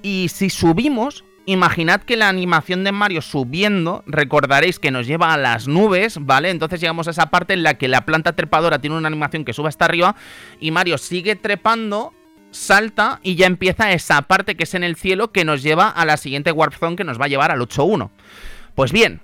[0.00, 5.36] y si subimos Imaginad que la animación de Mario subiendo, recordaréis que nos lleva a
[5.36, 6.50] las nubes, ¿vale?
[6.50, 9.52] Entonces llegamos a esa parte en la que la planta trepadora tiene una animación que
[9.52, 10.16] sube hasta arriba
[10.58, 12.12] y Mario sigue trepando,
[12.50, 16.04] salta y ya empieza esa parte que es en el cielo que nos lleva a
[16.04, 18.10] la siguiente Warp Zone que nos va a llevar al 8.1.
[18.74, 19.20] Pues bien,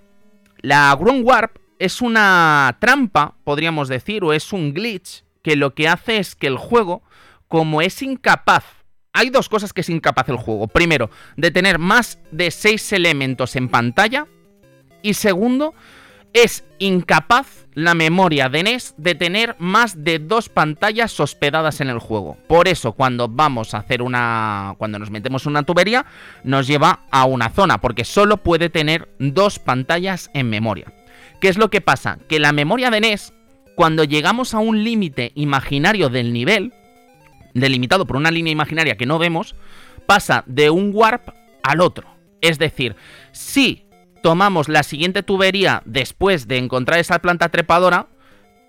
[0.58, 5.88] la Ground Warp es una trampa, podríamos decir, o es un glitch que lo que
[5.88, 7.02] hace es que el juego,
[7.48, 8.81] como es incapaz
[9.12, 10.68] hay dos cosas que es incapaz el juego.
[10.68, 14.26] Primero, de tener más de seis elementos en pantalla.
[15.02, 15.74] Y segundo,
[16.32, 21.98] es incapaz la memoria de NES de tener más de dos pantallas hospedadas en el
[21.98, 22.36] juego.
[22.48, 24.74] Por eso, cuando vamos a hacer una.
[24.78, 26.06] Cuando nos metemos una tubería,
[26.44, 30.92] nos lleva a una zona, porque solo puede tener dos pantallas en memoria.
[31.40, 32.18] ¿Qué es lo que pasa?
[32.28, 33.32] Que la memoria de NES,
[33.74, 36.72] cuando llegamos a un límite imaginario del nivel,
[37.54, 39.54] delimitado por una línea imaginaria que no vemos,
[40.06, 41.28] pasa de un warp
[41.62, 42.08] al otro.
[42.40, 42.96] Es decir,
[43.32, 43.86] si
[44.22, 48.08] tomamos la siguiente tubería después de encontrar esa planta trepadora,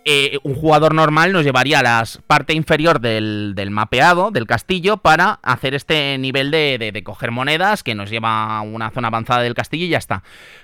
[0.05, 5.39] eh, un jugador normal nos llevaría a la parte inferior del, mapeado, del castillo, para
[5.43, 9.53] hacer este nivel de, de, coger monedas que nos lleva a una zona avanzada del
[9.53, 10.23] castillo y ya está.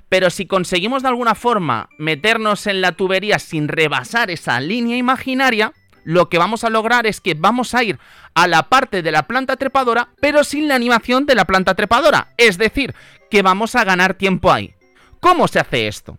[0.10, 5.72] Pero si conseguimos de alguna forma meternos en la tubería sin rebasar esa línea imaginaria,
[6.04, 8.00] lo que vamos a lograr es que vamos a ir
[8.34, 12.30] a la parte de la planta trepadora, pero sin la animación de la planta trepadora.
[12.38, 12.96] Es decir,
[13.30, 14.74] que vamos a ganar tiempo ahí.
[15.20, 16.18] ¿Cómo se hace esto?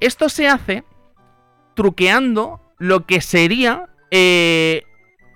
[0.00, 0.84] Esto se hace
[1.74, 4.84] truqueando lo que sería eh,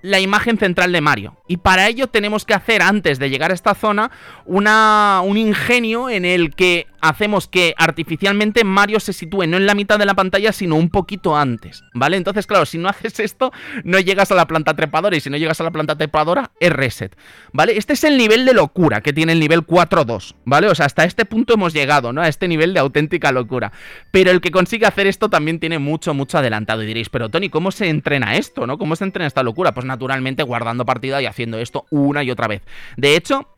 [0.06, 1.36] la imagen central de Mario.
[1.48, 4.10] Y para ello tenemos que hacer, antes de llegar a esta zona,
[4.44, 9.74] una, un ingenio en el que hacemos que artificialmente Mario se sitúe no en la
[9.74, 12.16] mitad de la pantalla, sino un poquito antes, ¿vale?
[12.16, 13.52] Entonces, claro, si no haces esto,
[13.84, 16.72] no llegas a la planta trepadora, y si no llegas a la planta trepadora, es
[16.72, 17.16] reset,
[17.52, 17.76] ¿vale?
[17.76, 20.68] Este es el nivel de locura que tiene el nivel 4.2, ¿vale?
[20.68, 22.22] O sea, hasta este punto hemos llegado, ¿no?
[22.22, 23.72] A este nivel de auténtica locura.
[24.10, 26.82] Pero el que consigue hacer esto también tiene mucho, mucho adelantado.
[26.82, 28.78] Y diréis, pero Tony, ¿cómo se entrena esto, no?
[28.78, 29.74] ¿Cómo se entrena esta locura?
[29.74, 32.62] Pues naturalmente guardando partida y haciendo esto una y otra vez.
[32.96, 33.48] De hecho,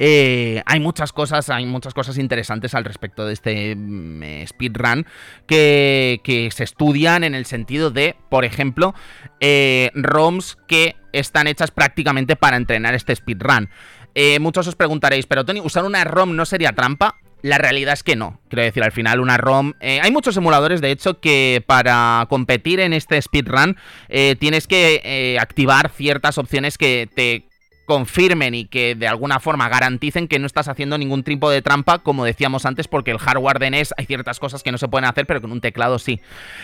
[0.00, 5.06] eh, hay muchas cosas, hay muchas cosas interesantes al respecto de este mm, speedrun
[5.46, 8.94] que, que, se estudian en el sentido de, por ejemplo,
[9.40, 13.70] eh, ROMs que están hechas prácticamente para entrenar este speedrun.
[14.14, 17.16] Eh, muchos os preguntaréis, pero Tony, ¿usar una ROM no sería trampa?
[17.42, 18.40] La realidad es que no.
[18.48, 19.74] Quiero decir, al final una ROM...
[19.80, 23.76] Eh, hay muchos emuladores, de hecho, que para competir en este speedrun
[24.08, 27.47] eh, tienes que eh, activar ciertas opciones que te
[27.88, 32.00] confirmen y que de alguna forma garanticen que no estás haciendo ningún tipo de trampa,
[32.00, 35.06] como decíamos antes, porque el hardware de NES hay ciertas cosas que no se pueden
[35.06, 36.20] hacer, pero con un teclado sí.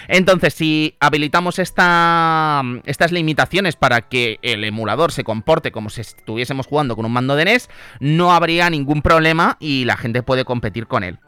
[0.06, 6.66] Entonces, si habilitamos esta, estas limitaciones para que el emulador se comporte como si estuviésemos
[6.66, 10.86] jugando con un mando de NES, no habría ningún problema y la gente puede competir
[10.86, 11.18] con él.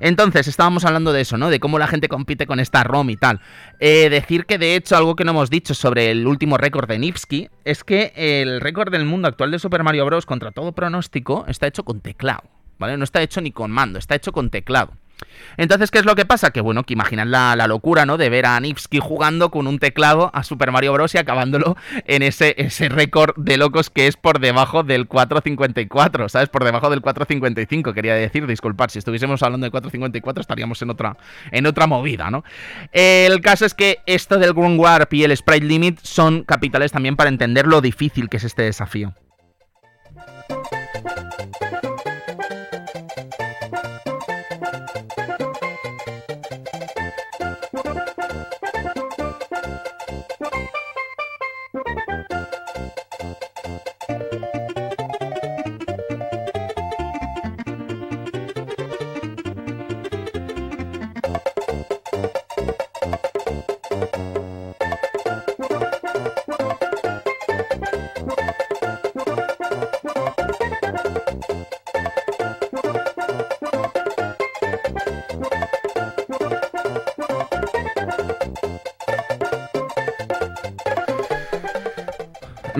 [0.00, 1.50] Entonces, estábamos hablando de eso, ¿no?
[1.50, 3.40] De cómo la gente compite con esta ROM y tal.
[3.80, 6.98] Eh, decir que, de hecho, algo que no hemos dicho sobre el último récord de
[6.98, 10.26] Nipsky es que el récord del mundo actual de Super Mario Bros.
[10.26, 12.44] contra todo pronóstico está hecho con teclado,
[12.78, 12.96] ¿vale?
[12.96, 14.92] No está hecho ni con mando, está hecho con teclado.
[15.56, 16.50] Entonces, ¿qué es lo que pasa?
[16.50, 18.16] Que bueno, que imaginan la, locura, ¿no?
[18.16, 21.14] De ver a Nipsky jugando con un teclado a Super Mario Bros.
[21.14, 21.76] y acabándolo
[22.06, 26.48] en ese, ese récord de locos que es por debajo del 454, ¿sabes?
[26.48, 31.16] Por debajo del 455, quería decir, disculpad, si estuviésemos hablando de 454 estaríamos en otra,
[31.50, 32.44] en otra movida, ¿no?
[32.92, 37.28] El caso es que esto del Warp y el Sprite Limit son capitales también para
[37.28, 39.14] entender lo difícil que es este desafío.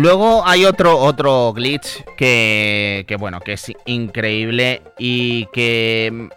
[0.07, 6.11] Luego hay otro, otro glitch que, que, bueno, que es increíble y que...
[6.13, 6.29] Mm,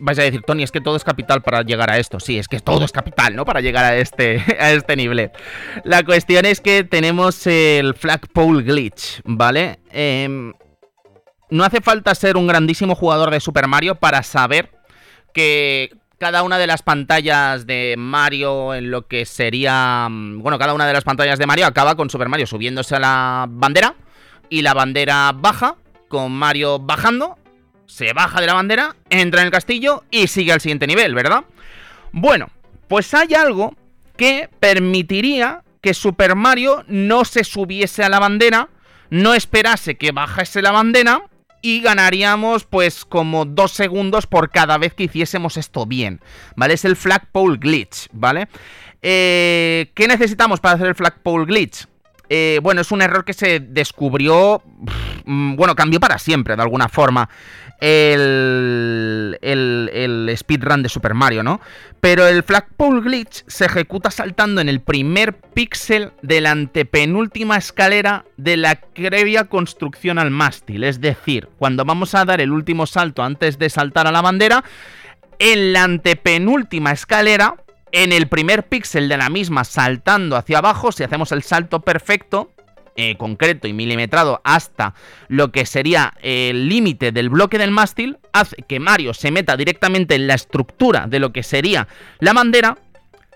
[0.00, 2.20] vais a decir, Tony, es que todo es capital para llegar a esto.
[2.20, 3.46] Sí, es que todo es capital, ¿no?
[3.46, 5.30] Para llegar a este, a este nivel.
[5.84, 9.78] La cuestión es que tenemos el flagpole glitch, ¿vale?
[9.90, 10.52] Eh,
[11.48, 14.68] no hace falta ser un grandísimo jugador de Super Mario para saber
[15.32, 15.88] que
[16.22, 20.06] cada una de las pantallas de Mario en lo que sería...
[20.08, 23.00] Mm, bueno, cada una de las pantallas de Mario acaba con Super Mario subiéndose a
[23.00, 23.96] la bandera
[24.48, 25.74] y la bandera baja
[26.06, 27.36] con Mario bajando,
[27.86, 31.42] se baja de la bandera, entra en el castillo y sigue al siguiente nivel, ¿verdad?
[32.12, 32.50] Bueno,
[32.86, 33.74] pues hay algo
[34.16, 38.68] que permitiría que Super Mario no se subiese a la bandera,
[39.10, 41.24] no esperase que bajase la bandera
[41.62, 46.20] y ganaríamos pues como dos segundos por cada vez que hiciésemos esto bien,
[46.56, 46.74] ¿vale?
[46.74, 48.48] Es el flagpole glitch, ¿vale?
[49.00, 51.86] Eh, ¿Qué necesitamos para hacer el flagpole glitch?
[52.28, 54.62] Eh, bueno, es un error que se descubrió,
[55.24, 57.28] mm, bueno, cambió para siempre, de alguna forma,
[57.80, 61.60] el, el, el speedrun de Super Mario, ¿no?
[62.00, 68.24] Pero el flagpole glitch se ejecuta saltando en el primer píxel de la antepenúltima escalera
[68.36, 70.84] de la previa construcción al mástil.
[70.84, 74.62] Es decir, cuando vamos a dar el último salto antes de saltar a la bandera,
[75.40, 77.56] en la antepenúltima escalera
[77.92, 82.52] en el primer píxel de la misma saltando hacia abajo, si hacemos el salto perfecto,
[82.96, 84.94] eh, concreto y milimetrado hasta
[85.28, 90.14] lo que sería el límite del bloque del mástil, hace que Mario se meta directamente
[90.14, 91.88] en la estructura de lo que sería
[92.18, 92.78] la bandera,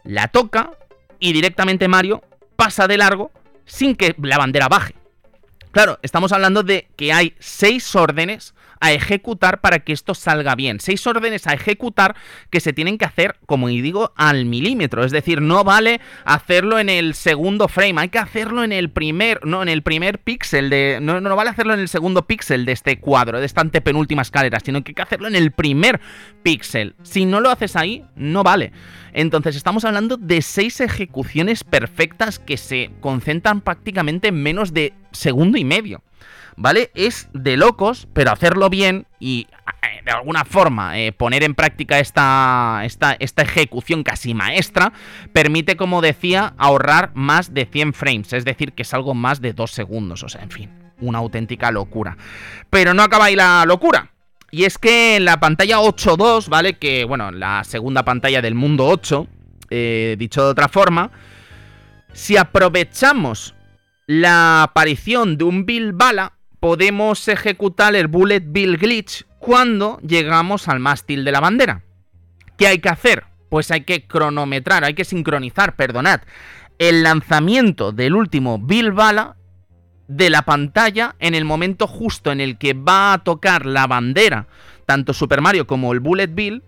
[0.04, 0.72] la toca
[1.20, 2.22] y directamente Mario
[2.56, 3.30] pasa de largo
[3.64, 4.94] sin que la bandera baje.
[5.70, 10.80] Claro, estamos hablando de que hay seis órdenes a ejecutar para que esto salga bien.
[10.80, 12.16] Seis órdenes a ejecutar
[12.50, 15.04] que se tienen que hacer, como digo, al milímetro.
[15.04, 19.44] Es decir, no vale hacerlo en el segundo frame, hay que hacerlo en el primer,
[19.44, 20.98] no, en el primer píxel de.
[21.00, 24.60] No, no vale hacerlo en el segundo píxel de este cuadro, de esta antepenúltima escalera,
[24.60, 26.00] sino que hay que hacerlo en el primer
[26.42, 26.94] píxel.
[27.02, 28.72] Si no lo haces ahí, no vale.
[29.12, 35.56] Entonces estamos hablando de seis ejecuciones perfectas que se concentran prácticamente en menos de segundo
[35.56, 36.02] y medio.
[36.56, 36.90] ¿Vale?
[36.94, 39.46] Es de locos, pero hacerlo bien y
[39.82, 44.92] eh, de alguna forma eh, poner en práctica esta, esta, esta ejecución casi maestra
[45.32, 49.52] permite, como decía, ahorrar más de 100 frames, es decir, que es algo más de
[49.52, 52.16] 2 segundos, o sea, en fin, una auténtica locura.
[52.70, 54.10] Pero no acaba ahí la locura.
[54.50, 56.78] Y es que en la pantalla 8.2, ¿vale?
[56.78, 59.26] Que, bueno, la segunda pantalla del mundo 8,
[59.70, 61.10] eh, dicho de otra forma,
[62.12, 63.54] si aprovechamos
[64.06, 66.35] la aparición de un Bill Bala,
[66.66, 71.84] podemos ejecutar el Bullet Bill Glitch cuando llegamos al mástil de la bandera.
[72.58, 73.22] ¿Qué hay que hacer?
[73.48, 76.22] Pues hay que cronometrar, hay que sincronizar, perdonad,
[76.80, 79.36] el lanzamiento del último Bill Bala
[80.08, 84.48] de la pantalla en el momento justo en el que va a tocar la bandera,
[84.86, 86.64] tanto Super Mario como el Bullet Bill,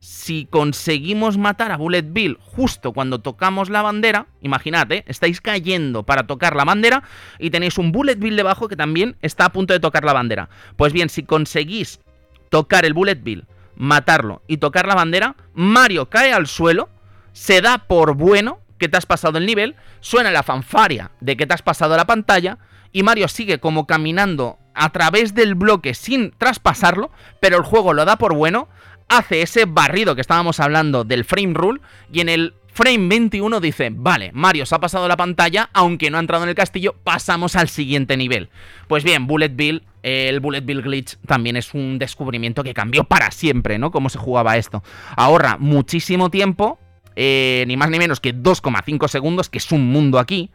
[0.00, 5.04] si conseguimos matar a Bullet Bill justo cuando tocamos la bandera, imaginad, ¿eh?
[5.06, 7.02] estáis cayendo para tocar la bandera
[7.38, 10.48] y tenéis un Bullet Bill debajo que también está a punto de tocar la bandera.
[10.76, 12.00] Pues bien, si conseguís
[12.48, 16.88] tocar el Bullet Bill, matarlo y tocar la bandera, Mario cae al suelo,
[17.32, 21.46] se da por bueno que te has pasado el nivel, suena la fanfaria de que
[21.46, 22.58] te has pasado la pantalla
[22.92, 28.04] y Mario sigue como caminando a través del bloque sin traspasarlo, pero el juego lo
[28.04, 28.68] da por bueno
[29.08, 31.80] hace ese barrido que estábamos hablando del frame rule
[32.12, 36.16] y en el frame 21 dice, vale, Mario se ha pasado la pantalla, aunque no
[36.16, 38.50] ha entrado en el castillo, pasamos al siguiente nivel.
[38.86, 43.32] Pues bien, Bullet Bill, el Bullet Bill Glitch también es un descubrimiento que cambió para
[43.32, 43.90] siempre, ¿no?
[43.90, 44.84] Cómo se jugaba esto.
[45.16, 46.78] Ahorra muchísimo tiempo,
[47.16, 50.52] eh, ni más ni menos que 2,5 segundos, que es un mundo aquí.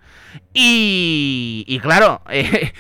[0.54, 2.72] Y, y claro, eh,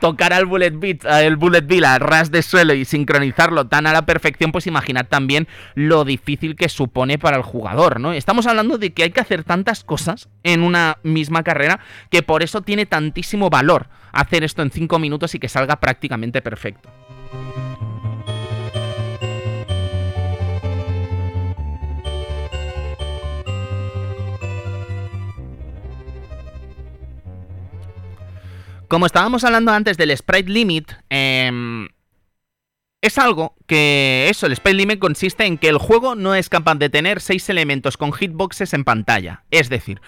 [0.00, 3.92] tocar al bullet beat, el bullet bill a ras de suelo y sincronizarlo tan a
[3.92, 8.12] la perfección, pues imaginad también lo difícil que supone para el jugador, ¿no?
[8.12, 11.80] Estamos hablando de que hay que hacer tantas cosas en una misma carrera
[12.10, 16.42] que por eso tiene tantísimo valor hacer esto en 5 minutos y que salga prácticamente
[16.42, 16.88] perfecto.
[28.88, 31.88] Como estábamos hablando antes del sprite limit, eh,
[33.02, 36.76] es algo que eso, el sprite limit consiste en que el juego no es capaz
[36.76, 39.44] de tener seis elementos con hitboxes en pantalla.
[39.50, 40.00] Es decir,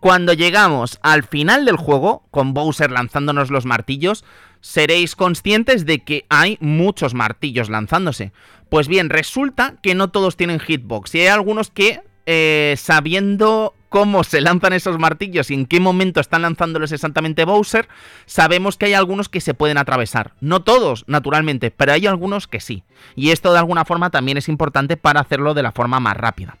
[0.00, 4.24] cuando llegamos al final del juego, con Bowser lanzándonos los martillos,
[4.60, 8.32] seréis conscientes de que hay muchos martillos lanzándose.
[8.68, 14.24] Pues bien, resulta que no todos tienen hitbox y hay algunos que, eh, sabiendo cómo
[14.24, 17.88] se lanzan esos martillos y en qué momento están lanzándolos exactamente Bowser,
[18.24, 20.32] sabemos que hay algunos que se pueden atravesar.
[20.40, 22.84] No todos, naturalmente, pero hay algunos que sí.
[23.16, 26.56] Y esto de alguna forma también es importante para hacerlo de la forma más rápida.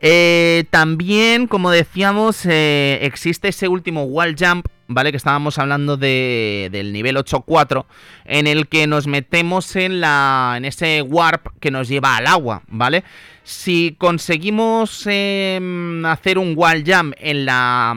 [0.00, 5.10] Eh, también, como decíamos, eh, existe ese último wall jump, ¿vale?
[5.10, 7.84] Que estábamos hablando de, del nivel 8.4,
[8.24, 12.62] en el que nos metemos en, la, en ese warp que nos lleva al agua,
[12.68, 13.02] ¿vale?
[13.42, 17.92] Si conseguimos em, hacer un wall jump en, la,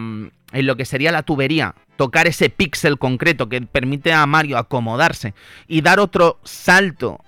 [0.54, 5.36] en lo que sería la tubería, tocar ese píxel concreto que permite a Mario acomodarse
[5.68, 7.20] y dar otro salto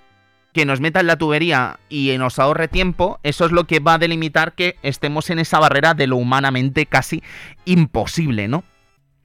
[0.54, 3.94] que nos meta en la tubería y nos ahorre tiempo, eso es lo que va
[3.94, 7.22] a delimitar que estemos en esa barrera de lo humanamente casi
[7.64, 8.64] imposible, ¿no?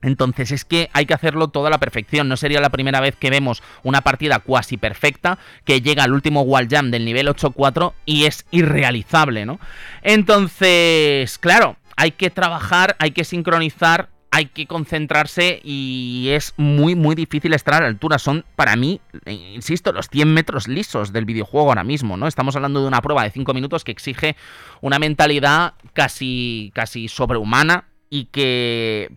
[0.01, 2.29] Entonces es que hay que hacerlo toda a la perfección.
[2.29, 6.41] No sería la primera vez que vemos una partida cuasi perfecta que llega al último
[6.41, 9.59] wall jump del nivel 8-4 y es irrealizable, ¿no?
[10.01, 17.15] Entonces, claro, hay que trabajar, hay que sincronizar hay que concentrarse y es muy, muy
[17.15, 18.19] difícil estar a la altura.
[18.19, 22.27] Son, para mí, eh, insisto, los 100 metros lisos del videojuego ahora mismo, ¿no?
[22.27, 24.35] Estamos hablando de una prueba de 5 minutos que exige
[24.81, 29.11] una mentalidad casi, casi sobrehumana y que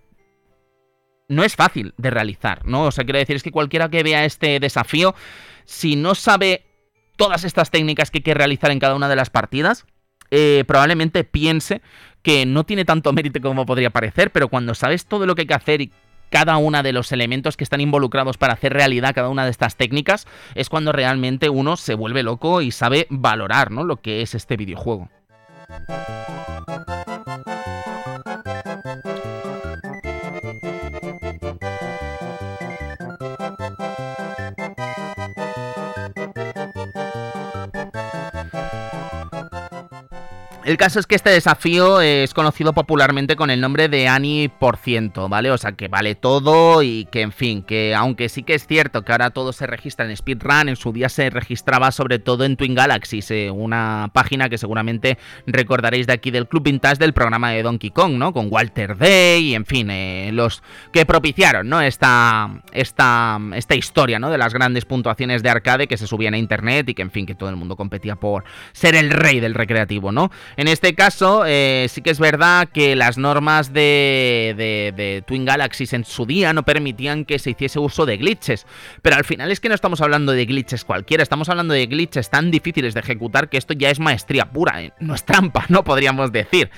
[1.29, 2.85] no es fácil de realizar, ¿no?
[2.85, 5.15] O sea, quiero decir, es que cualquiera que vea este desafío,
[5.65, 6.65] si no sabe
[7.17, 9.87] todas estas técnicas que hay que realizar en cada una de las partidas,
[10.31, 11.83] eh, probablemente piense
[12.23, 15.47] que no tiene tanto mérito como podría parecer, pero cuando sabes todo lo que hay
[15.47, 15.93] que hacer y
[16.31, 19.77] cada uno de los elementos que están involucrados para hacer realidad cada una de estas
[19.77, 23.85] técnicas, es cuando realmente uno se vuelve loco y sabe valorar ¿no?
[23.85, 25.11] lo que es este videojuego.
[40.65, 44.77] El caso es que este desafío es conocido popularmente con el nombre de Ani por
[44.77, 45.51] ciento, ¿vale?
[45.51, 49.03] O sea, que vale todo y que, en fin, que aunque sí que es cierto
[49.03, 52.57] que ahora todo se registra en speedrun, en su día se registraba sobre todo en
[52.57, 57.65] Twin Galaxies, una página que seguramente recordaréis de aquí del Club Vintage del programa de
[57.65, 58.33] Donkey Kong, ¿no?
[58.33, 61.81] Con Walter Day y, en fin, eh, los que propiciaron, ¿no?
[61.81, 64.31] Esta, esta, esta historia, ¿no?
[64.31, 67.27] De las grandes puntuaciones de arcade que se subían a internet y que, en fin,
[67.27, 70.31] que todo el mundo competía por ser el rey del recreativo, ¿no?
[70.57, 75.93] En este caso, eh, sí que es verdad que las normas de, de, Twin Galaxies
[75.93, 78.67] en su día no permitían que se hiciese uso de glitches.
[79.03, 82.31] Pero al final es que no estamos hablando de glitches cualquiera, estamos hablando de glitches
[82.31, 84.83] tan difíciles de ejecutar que esto ya es maestría pura.
[84.83, 84.93] ¿eh?
[85.01, 86.71] No es trampa, no podríamos decir.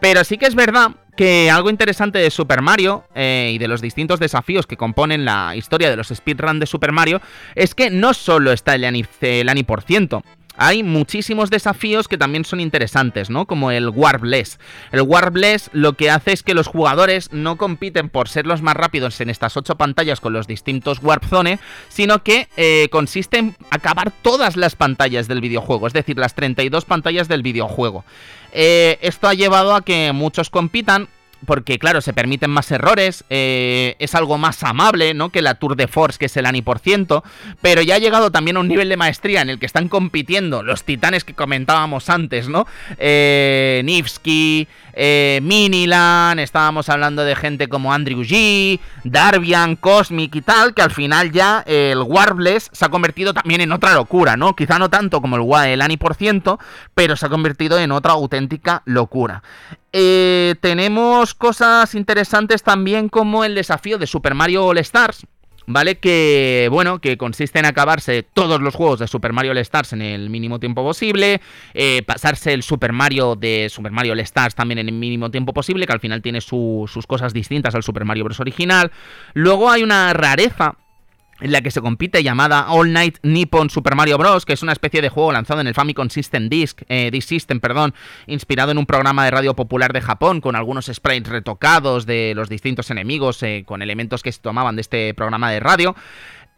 [0.00, 3.80] Pero sí que es verdad que algo interesante de Super Mario eh, y de los
[3.80, 7.20] distintos desafíos que componen la historia de los speedrun de Super Mario
[7.54, 10.22] es que no solo está el ANI, el por ciento,
[10.56, 13.46] hay muchísimos desafíos que también son interesantes, ¿no?
[13.46, 14.58] Como el Warbless.
[14.90, 18.74] El Warbless lo que hace es que los jugadores no compiten por ser los más
[18.74, 23.56] rápidos en estas ocho pantallas con los distintos Warp Zone, sino que eh, consiste en
[23.70, 28.04] acabar todas las pantallas del videojuego, es decir, las 32 pantallas del videojuego.
[28.52, 31.08] Eh, esto ha llevado a que muchos compitan
[31.46, 35.30] porque claro, se permiten más errores, eh, es algo más amable, ¿no?
[35.30, 37.24] Que la Tour de Force, que es el ANI por ciento,
[37.60, 40.62] pero ya ha llegado también a un nivel de maestría en el que están compitiendo
[40.62, 42.66] los titanes que comentábamos antes, ¿no?
[42.98, 50.74] Eh, Nivsky, eh, Minilan, estábamos hablando de gente como Andrew G, Darbian, Cosmic y tal,
[50.74, 54.54] que al final ya el Warbless se ha convertido también en otra locura, ¿no?
[54.54, 56.58] Quizá no tanto como el, el ANI por ciento,
[56.94, 59.42] pero se ha convertido en otra auténtica locura.
[59.94, 65.26] Eh, tenemos cosas interesantes también como el desafío de Super Mario All Stars,
[65.66, 65.96] ¿vale?
[65.96, 70.02] Que, bueno, que consiste en acabarse todos los juegos de Super Mario All Stars en
[70.02, 71.40] el mínimo tiempo posible,
[71.74, 75.52] eh, pasarse el Super Mario de Super Mario All Stars también en el mínimo tiempo
[75.52, 78.40] posible, que al final tiene sus cosas distintas al Super Mario Bros.
[78.40, 78.90] original.
[79.34, 80.76] Luego hay una rareza
[81.42, 84.72] en la que se compite llamada All Night Nippon Super Mario Bros., que es una
[84.72, 87.94] especie de juego lanzado en el Famicom System Disc, eh, System, perdón,
[88.26, 92.48] inspirado en un programa de radio popular de Japón, con algunos sprites retocados de los
[92.48, 95.96] distintos enemigos, eh, con elementos que se tomaban de este programa de radio.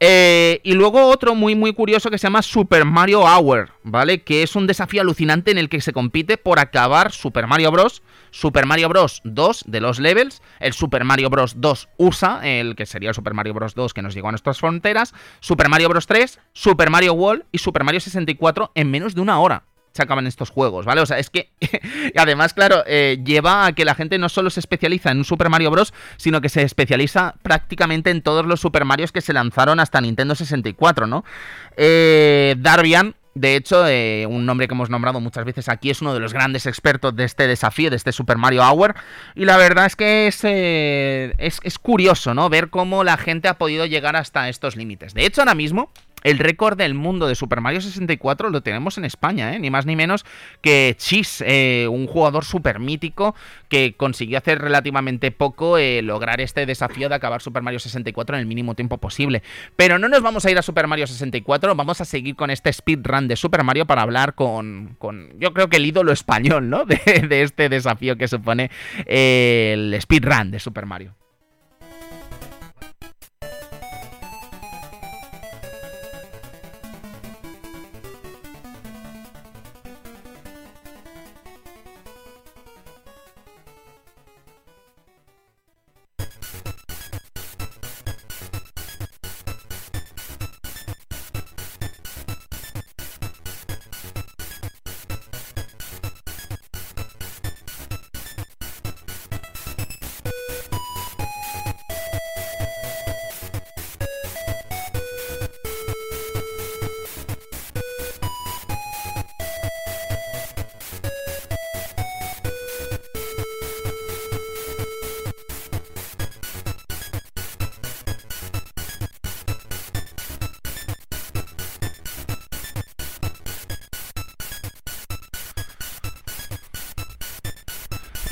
[0.01, 4.23] Eh, y luego otro muy muy curioso que se llama Super Mario Hour, ¿vale?
[4.23, 8.03] Que es un desafío alucinante en el que se compite por acabar Super Mario Bros.,
[8.31, 9.21] Super Mario Bros.
[9.25, 11.61] 2 de los levels, el Super Mario Bros.
[11.61, 13.75] 2 USA, el que sería el Super Mario Bros.
[13.75, 16.07] 2 que nos llegó a nuestras fronteras, Super Mario Bros.
[16.07, 19.65] 3, Super Mario World y Super Mario 64 en menos de una hora
[19.95, 21.01] se acaban estos juegos, ¿vale?
[21.01, 21.51] O sea, es que
[22.17, 25.49] además, claro, eh, lleva a que la gente no solo se especializa en un Super
[25.49, 29.79] Mario Bros., sino que se especializa prácticamente en todos los Super Marios que se lanzaron
[29.79, 31.25] hasta Nintendo 64, ¿no?
[31.77, 36.15] Eh, Darbian, de hecho, eh, un nombre que hemos nombrado muchas veces aquí es uno
[36.15, 38.95] de los grandes expertos de este desafío, de este Super Mario Hour.
[39.35, 42.49] Y la verdad es que es, eh, es, es curioso, ¿no?
[42.49, 45.15] Ver cómo la gente ha podido llegar hasta estos límites.
[45.15, 45.91] De hecho, ahora mismo,
[46.25, 49.59] el récord del mundo de Super Mario 64 lo tenemos en España, ¿eh?
[49.59, 50.25] ni más ni menos
[50.61, 53.35] que Chis, eh, un jugador súper mítico
[53.69, 58.41] que consiguió hacer relativamente poco eh, lograr este desafío de acabar Super Mario 64 en
[58.41, 59.43] el mínimo tiempo posible.
[59.77, 62.73] Pero no nos vamos a ir a Super Mario 64, vamos a seguir con este
[62.73, 64.97] speedrun de Super Mario para hablar con,
[65.39, 66.85] yo creo que el ídolo español, ¿no?
[66.95, 68.71] De, de este desafío que supone
[69.07, 71.15] el speedrun de Super Mario.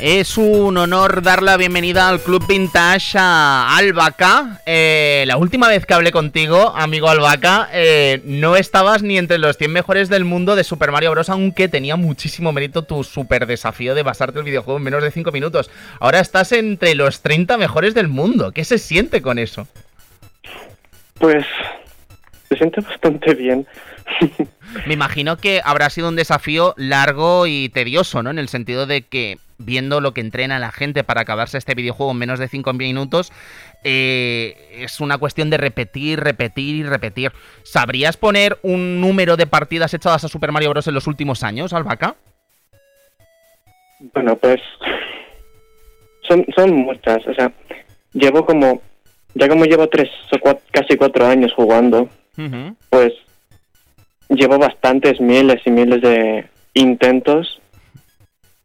[0.05, 4.61] Es un honor dar la bienvenida al Club Vintage a Albaca.
[4.67, 9.59] Eh, la última vez que hablé contigo, amigo Albaca, eh, no estabas ni entre los
[9.59, 11.29] 100 mejores del mundo de Super Mario Bros.
[11.29, 15.31] Aunque tenía muchísimo mérito tu super desafío de basarte el videojuego en menos de 5
[15.31, 15.71] minutos.
[16.01, 18.51] Ahora estás entre los 30 mejores del mundo.
[18.51, 19.69] ¿Qué se siente con eso?
[21.21, 21.47] Pues
[22.49, 23.69] se siente bastante bien.
[24.87, 28.31] Me imagino que habrá sido un desafío largo y tedioso, ¿no?
[28.31, 32.13] En el sentido de que viendo lo que entrena la gente para acabarse este videojuego
[32.13, 33.33] en menos de 5 minutos,
[33.85, 37.33] eh, es una cuestión de repetir, repetir y repetir.
[37.63, 40.87] ¿Sabrías poner un número de partidas echadas a Super Mario Bros.
[40.87, 42.17] en los últimos años, Albaca?
[44.13, 44.61] Bueno, pues
[46.29, 47.27] son, son muchas.
[47.27, 47.53] O sea,
[48.13, 48.83] llevo como,
[49.35, 52.09] ya como llevo tres o cuatro, casi cuatro años jugando,
[52.91, 53.13] pues
[54.29, 57.62] llevo bastantes miles y miles de intentos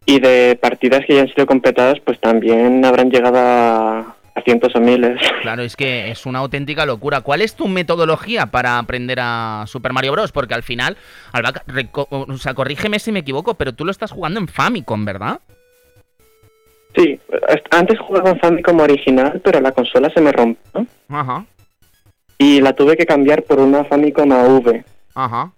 [0.07, 4.79] y de partidas que ya han sido completadas, pues también habrán llegado a, cientos o
[4.79, 5.19] miles.
[5.41, 7.21] Claro, es que es una auténtica locura.
[7.21, 10.31] ¿Cuál es tu metodología para aprender a Super Mario Bros?
[10.31, 10.95] Porque al final,
[11.33, 15.41] Albaca, o sea, corrígeme si me equivoco, pero tú lo estás jugando en Famicom, ¿verdad?
[16.95, 17.19] Sí,
[17.71, 20.85] antes jugaba en Famicom original, pero la consola se me rompió.
[21.09, 21.45] Ajá.
[22.37, 24.83] Y la tuve que cambiar por una Famicom AV.
[25.15, 25.51] Ajá.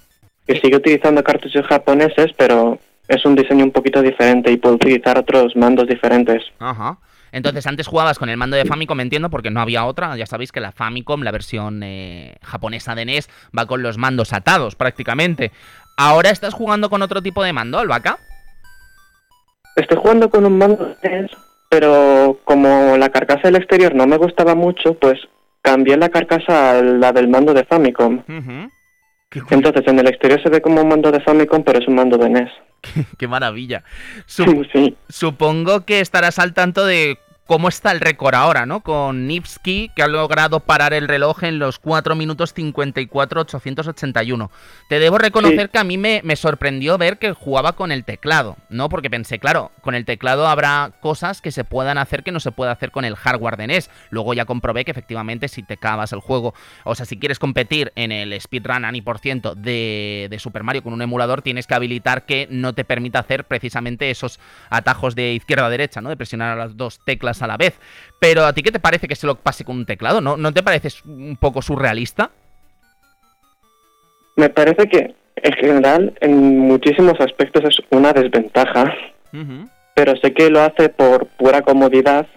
[0.48, 2.80] Que sigue utilizando cartuchos japoneses, pero
[3.10, 6.44] es un diseño un poquito diferente y puedo utilizar otros mandos diferentes.
[6.60, 7.00] Ajá.
[7.32, 10.16] Entonces, antes jugabas con el mando de Famicom, entiendo, porque no había otra.
[10.16, 14.32] Ya sabéis que la Famicom, la versión eh, japonesa de NES, va con los mandos
[14.32, 15.52] atados prácticamente.
[15.98, 18.18] ¿Ahora estás jugando con otro tipo de mando, Albaca?
[19.76, 21.32] Estoy jugando con un mando de NES,
[21.70, 25.20] pero como la carcasa del exterior no me gustaba mucho, pues
[25.62, 28.24] cambié la carcasa a la del mando de Famicom.
[29.50, 32.18] Entonces, en el exterior se ve como un mando de Famicom, pero es un mando
[32.18, 32.50] de NES.
[33.18, 33.84] Qué, maravilla.
[35.10, 37.20] Supongo que estarás al tanto de
[37.50, 38.82] cómo está el récord ahora, ¿no?
[38.82, 44.52] Con Nipsky, que ha logrado parar el reloj en los 4 minutos 54 881.
[44.88, 48.56] Te debo reconocer que a mí me, me, sorprendió ver que jugaba con el teclado,
[48.70, 48.88] ¿no?
[48.88, 52.52] Porque pensé, claro, con el teclado habrá cosas que se puedan hacer que no se
[52.52, 53.90] puede hacer con el hardware de NES.
[54.12, 57.92] Luego ya comprobé que efectivamente si te acabas el juego, o sea, si quieres competir
[57.96, 61.66] en el speedrun a ni por ciento de, de Super Mario con un emulador, tienes
[61.66, 64.40] que habilitar que no te permita hacer precisamente esos
[64.70, 66.10] atajos de izquierda a derecha, ¿no?
[66.10, 67.80] De presionar a las dos teclas a la vez.
[68.20, 70.22] Pero ¿a ti qué te parece que se lo pase con un teclado?
[70.22, 72.32] ¿No, ¿No te parece un poco surrealista?
[74.36, 78.94] Me parece que en general en muchísimos aspectos es una desventaja,
[79.94, 82.28] pero sé que lo hace por pura comodidad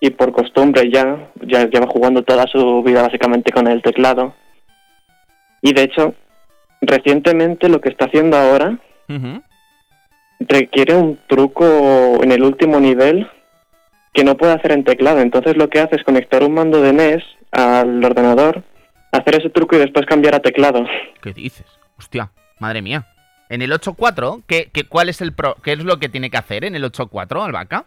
[0.00, 4.34] y por costumbre ya, ya lleva jugando toda su vida básicamente con el teclado.
[5.60, 6.14] Y de hecho,
[6.80, 8.78] recientemente lo que está haciendo ahora
[10.40, 13.28] requiere un truco en el último nivel
[14.18, 15.20] que no puede hacer en teclado.
[15.20, 18.64] Entonces lo que hace es conectar un mando de NES al ordenador,
[19.12, 20.84] hacer ese truco y después cambiar a teclado.
[21.22, 21.66] ¿Qué dices?
[21.96, 23.06] Hostia, madre mía.
[23.48, 26.36] En el 8.4, ¿qué, qué, cuál es el pro, ¿qué es lo que tiene que
[26.36, 27.84] hacer en el 8.4, Albaca?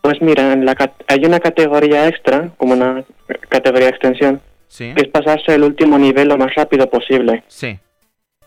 [0.00, 0.74] Pues mira, en la,
[1.06, 3.04] hay una categoría extra, como una
[3.50, 4.40] categoría de extensión,
[4.78, 7.44] que es pasarse el último nivel lo más rápido posible.
[7.48, 7.78] Sí.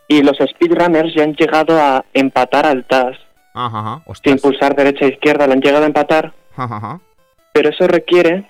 [0.08, 3.16] Y los speedrunners ya han llegado a empatar al TAS.
[3.54, 4.04] Ajá, ajá.
[4.24, 6.39] Sin pulsar derecha e izquierda, lo han llegado a empatar
[7.54, 8.46] pero eso requiere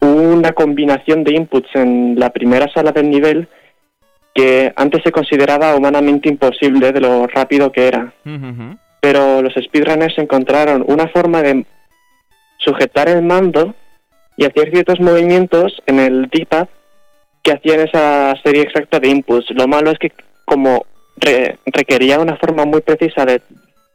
[0.00, 3.48] una combinación de inputs en la primera sala del nivel
[4.34, 8.12] que antes se consideraba humanamente imposible de lo rápido que era.
[9.00, 11.66] Pero los speedrunners encontraron una forma de
[12.58, 13.74] sujetar el mando
[14.36, 16.68] y hacer ciertos movimientos en el D-pad
[17.42, 19.50] que hacían esa serie exacta de inputs.
[19.50, 20.12] Lo malo es que
[20.44, 20.86] como
[21.66, 23.42] requería una forma muy precisa de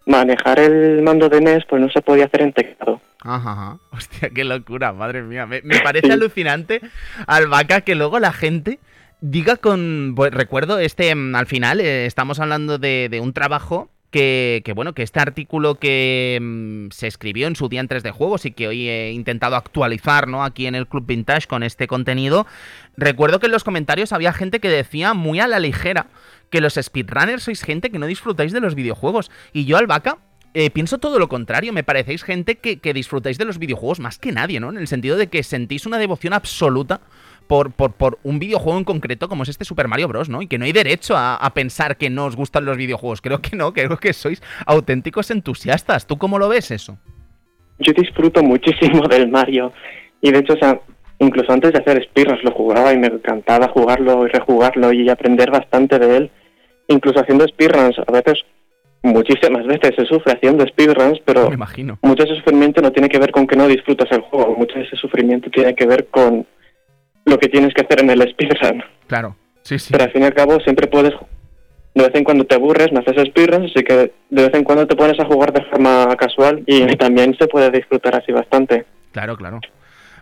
[0.06, 3.01] manejar el mando de NES, pues no se podía hacer en teclado.
[3.22, 5.45] Ajá, hostia, qué locura, madre mía.
[5.45, 6.82] Me, parece alucinante,
[7.28, 8.80] Albaca, que luego la gente
[9.22, 10.14] diga con...
[10.16, 14.93] Pues, recuerdo, este, mm, al final, eh, estamos hablando de, un trabajo que, que, bueno,
[14.93, 18.51] que este artículo que mm, se escribió en su día en 3 de juegos y
[18.51, 20.43] que hoy he intentado actualizar, ¿no?
[20.43, 22.45] Aquí en el Club Vintage con este contenido.
[22.95, 26.08] Recuerdo que en los comentarios había gente que decía muy a la ligera
[26.50, 29.32] que los speedrunners sois gente que no disfrutáis de los videojuegos.
[29.54, 30.18] Y yo, Albaca,
[30.58, 31.74] eh, pienso todo lo contrario.
[31.74, 34.70] Me parecéis gente que, disfrutáis de los videojuegos más que nadie, ¿no?
[34.70, 37.02] En el sentido de que sentís una devoción absoluta
[37.48, 40.41] por, por, un videojuego en concreto como es este Super Mario Bros., ¿no?
[40.41, 43.20] Y que no hay derecho a, pensar que no os gustan los videojuegos.
[43.20, 46.08] Creo que no, creo que sois auténticos entusiastas.
[46.08, 46.98] ¿Tú cómo lo ves eso?
[47.80, 49.74] Yo disfruto muchísimo del Mario.
[50.22, 50.80] Y de hecho, o sea,
[51.20, 55.51] incluso antes de hacer speedruns lo jugaba y me encantaba jugarlo y rejugarlo y aprender
[55.51, 56.32] bastante de él.
[56.88, 58.43] Incluso haciendo speedruns, a veces
[59.03, 61.97] muchísimas veces se sufre haciendo speedruns, pero Me imagino.
[62.01, 64.76] mucho de ese sufrimiento no tiene que ver con que no disfrutas el juego, mucho
[64.80, 66.45] de ese sufrimiento tiene que ver con
[67.26, 68.84] lo que tienes que hacer en el speedrun.
[69.07, 69.91] Claro, sí, sí.
[69.91, 71.13] Pero al fin y al cabo siempre puedes,
[71.93, 73.93] de vez en cuando te aburres, no haces speedruns, así que
[74.30, 77.70] de vez en cuando te pones a jugar de forma casual y también se puede
[77.72, 78.86] disfrutar así bastante.
[79.11, 79.59] Claro, claro.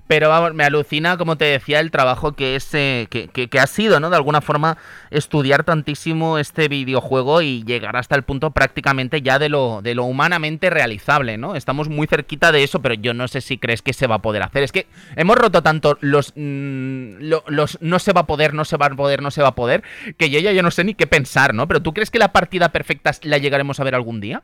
[0.05, 3.67] Pero vamos, me alucina, como te decía, el trabajo que es eh, que, que, ha
[3.67, 4.09] sido, ¿no?
[4.09, 4.77] De alguna forma,
[5.11, 10.03] estudiar tantísimo este videojuego y llegar hasta el punto prácticamente ya de lo, de lo
[10.03, 11.55] humanamente realizable, ¿no?
[11.55, 14.21] Estamos muy cerquita de eso, pero yo no sé si crees que se va a
[14.21, 14.63] poder hacer.
[14.63, 18.75] Es que hemos roto tanto los, lo, los no se va a poder, no se
[18.75, 19.83] va a poder, no se va a poder,
[20.17, 21.67] que yo ya no sé ni qué pensar, ¿no?
[21.69, 24.43] Pero ¿tú crees que la partida perfecta la llegaremos a ver algún día?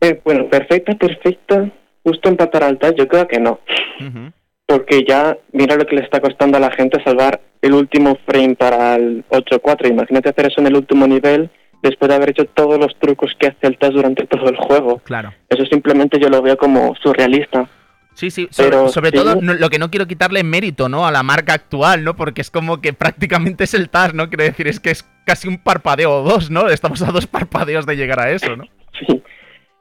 [0.00, 1.72] Eh, bueno, perfecta, perfecta
[2.08, 3.60] justo empatar al TAS, yo creo que no.
[4.00, 4.32] Uh -huh.
[4.66, 8.54] Porque ya, mira lo que le está costando a la gente salvar el último frame
[8.54, 9.88] para el 8-4.
[9.88, 11.50] Imagínate hacer eso en el último nivel
[11.82, 14.98] después de haber hecho todos los trucos que hace el TAS durante todo el juego.
[15.04, 15.32] Claro.
[15.48, 17.68] Eso simplemente yo lo veo como surrealista.
[18.14, 19.16] Sí, sí, sobre, Pero, sobre sí.
[19.16, 21.06] todo lo que no quiero quitarle mérito, ¿no?
[21.06, 22.16] A la marca actual, ¿no?
[22.16, 24.28] Porque es como que prácticamente es el TAS, ¿no?
[24.28, 26.68] Quiero decir, es que es casi un parpadeo o dos, ¿no?
[26.68, 28.64] Estamos a dos parpadeos de llegar a eso, ¿no?
[29.06, 29.22] Sí.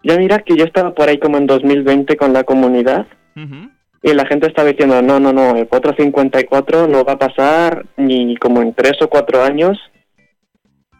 [0.03, 3.71] Ya mira que yo estaba por ahí como en 2020 con la comunidad uh -huh.
[4.03, 8.35] y la gente estaba diciendo, no, no, no, el 454 no va a pasar ni
[8.37, 9.77] como en tres o cuatro años.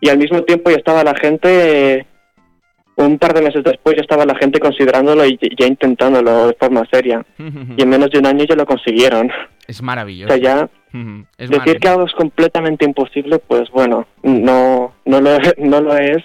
[0.02, 2.06] Y al mismo tiempo ya estaba la gente,
[2.98, 6.86] un par de meses después ya estaba la gente considerándolo y ya intentándolo de forma
[6.92, 7.26] seria.
[7.40, 7.76] Uh -huh.
[7.78, 9.32] Y en menos de un año ya lo consiguieron.
[9.68, 10.34] Es maravilloso.
[10.34, 11.26] O sea, ya uh -huh.
[11.38, 16.24] es decir que algo es completamente imposible, pues bueno, no, no, lo, no lo es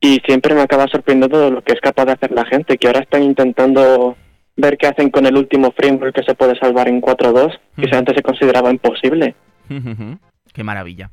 [0.00, 3.00] y siempre me acaba sorprendiendo lo que es capaz de hacer la gente, que ahora
[3.00, 4.16] están intentando
[4.56, 8.16] ver qué hacen con el último framework que se puede salvar en 4.2, que antes
[8.16, 9.34] se consideraba imposible.
[9.68, 10.18] Uh -huh.
[10.52, 11.10] Qué maravilla.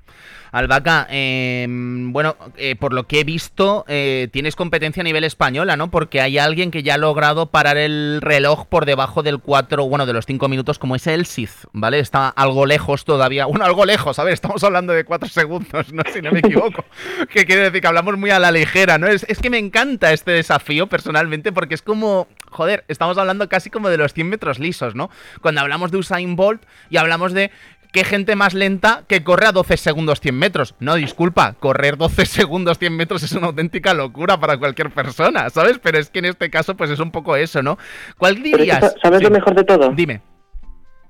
[0.52, 5.78] Albaca, eh, bueno, eh, por lo que he visto, eh, tienes competencia a nivel española,
[5.78, 5.92] ¿no?
[5.92, 10.06] Porque hay alguien que ya ha logrado parar el reloj por debajo del 4, bueno,
[10.06, 12.00] de los 5 minutos, como es el Sith, ¿vale?
[12.00, 13.46] Está algo lejos todavía.
[13.46, 16.02] Bueno, algo lejos, a ver, estamos hablando de 4 segundos, ¿no?
[16.12, 16.86] Si no me equivoco.
[17.30, 19.08] que quiere decir que hablamos muy a la ligera, ¿no?
[19.08, 23.70] Es, es que me encanta este desafío personalmente porque es como, joder, estamos hablando casi
[23.70, 25.12] como de los 100 metros lisos, ¿no?
[25.42, 27.52] Cuando hablamos de Usain Bolt y hablamos de
[27.98, 30.76] qué gente más lenta que corre a 12 segundos 100 metros.
[30.80, 35.80] No, disculpa, correr 12 segundos 100 metros es una auténtica locura para cualquier persona, ¿sabes?
[35.82, 37.80] Pero es que en este caso pues es un poco eso, ¿no?
[38.20, 38.96] ¿Cuál dirías?
[39.02, 39.24] ¿Sabes sí.
[39.24, 39.90] lo mejor de todo?
[39.96, 40.22] Dime.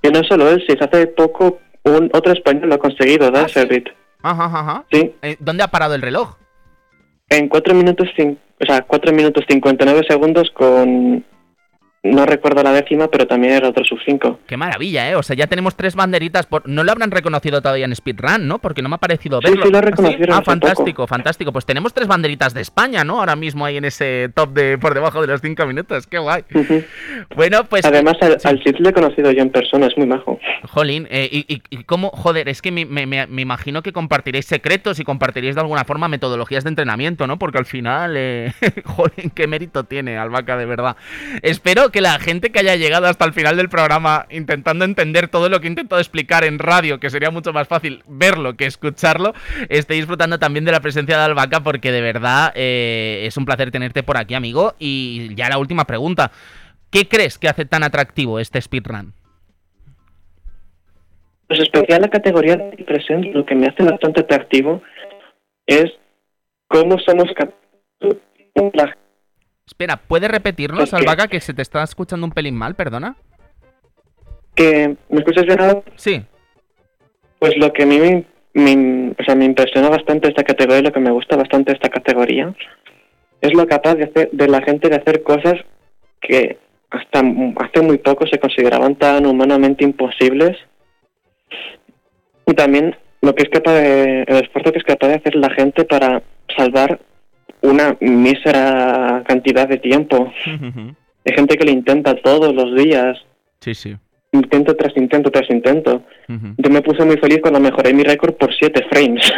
[0.02, 3.42] Que no solo él, si hace poco un otro español lo ha conseguido, ¿da?
[3.42, 3.84] ¿Ah, sí?
[4.22, 4.86] Ajá, ajá.
[4.90, 5.14] Sí.
[5.24, 6.38] Eh, ¿Dónde ha parado el reloj?
[7.30, 11.26] En 4 minutos, o sea, 4 minutos 59 segundos con
[12.04, 14.40] no recuerdo la décima, pero también era otro sub 5.
[14.48, 15.16] Qué maravilla, ¿eh?
[15.16, 16.46] O sea, ya tenemos tres banderitas.
[16.46, 16.68] Por...
[16.68, 18.60] No lo habrán reconocido todavía en Speedrun, ¿no?
[18.60, 19.64] Porque no me ha parecido verlo.
[19.64, 20.32] Sí, sí lo reconocieron.
[20.32, 20.42] ¿Ah, sí?
[20.42, 21.08] ah fantástico, poco.
[21.08, 21.52] fantástico.
[21.52, 23.20] Pues tenemos tres banderitas de España, ¿no?
[23.20, 26.08] Ahora mismo ahí en ese top de por debajo de los cinco minutos.
[26.08, 26.44] Qué guay.
[26.54, 26.86] Uh -huh.
[27.36, 27.84] Bueno, pues.
[27.86, 28.48] Además, al, sí.
[28.48, 30.40] al le he conocido yo en persona, es muy majo.
[30.70, 34.46] Jolín, eh, y, y, y, cómo, joder, es que me, me, me, imagino que compartiréis
[34.46, 37.38] secretos y compartiréis de alguna forma metodologías de entrenamiento, ¿no?
[37.38, 38.54] Porque al final, eh,
[38.86, 40.96] jolín, qué mérito tiene Albaca, de verdad.
[41.42, 45.50] Espero que la gente que haya llegado hasta el final del programa intentando entender todo
[45.50, 49.34] lo que he intentado explicar en radio, que sería mucho más fácil verlo que escucharlo,
[49.70, 53.72] esté disfrutando también de la presencia de Albaca porque de verdad eh, es un placer
[53.72, 54.76] tenerte por aquí, amigo.
[54.80, 56.32] Y ya la última pregunta.
[56.90, 59.14] ¿Qué crees que hace tan atractivo este speedrun?
[61.48, 64.82] Pues especial la categoría de impresión, lo que me hace bastante atractivo
[65.66, 65.92] es
[66.68, 67.58] cómo somos capaces
[69.68, 73.18] Espera, ¿puedes repetirnos, Albaca, que se te está escuchando un pelín mal, perdona?
[74.56, 75.82] ¿Que me escuchas bien ahora?
[75.96, 76.24] Sí.
[77.38, 80.94] Pues lo que a mí me, me, o sea, me impresiona bastante esta categoría, lo
[80.94, 82.56] que me gusta bastante esta categoría,
[83.42, 85.56] es lo capaz de, hacer, de la gente de hacer cosas
[86.22, 86.58] que
[86.90, 90.58] hasta hace muy poco se consideraban tan humanamente imposibles.
[92.46, 95.50] Y también lo que es capaz de, el esfuerzo que es capaz de hacer la
[95.50, 96.24] gente para
[96.56, 97.00] salvar
[97.62, 100.18] una mísera cantidad de tiempo.
[100.24, 100.96] Uh -huh.
[101.26, 103.18] Hay gente que lo intenta todos los días.
[103.60, 103.96] Sí, sí.
[104.32, 106.02] Intento tras intento tras intento.
[106.30, 106.56] Uh -huh.
[106.58, 109.32] Yo me puse muy feliz cuando mejoré mi récord por 7 frames.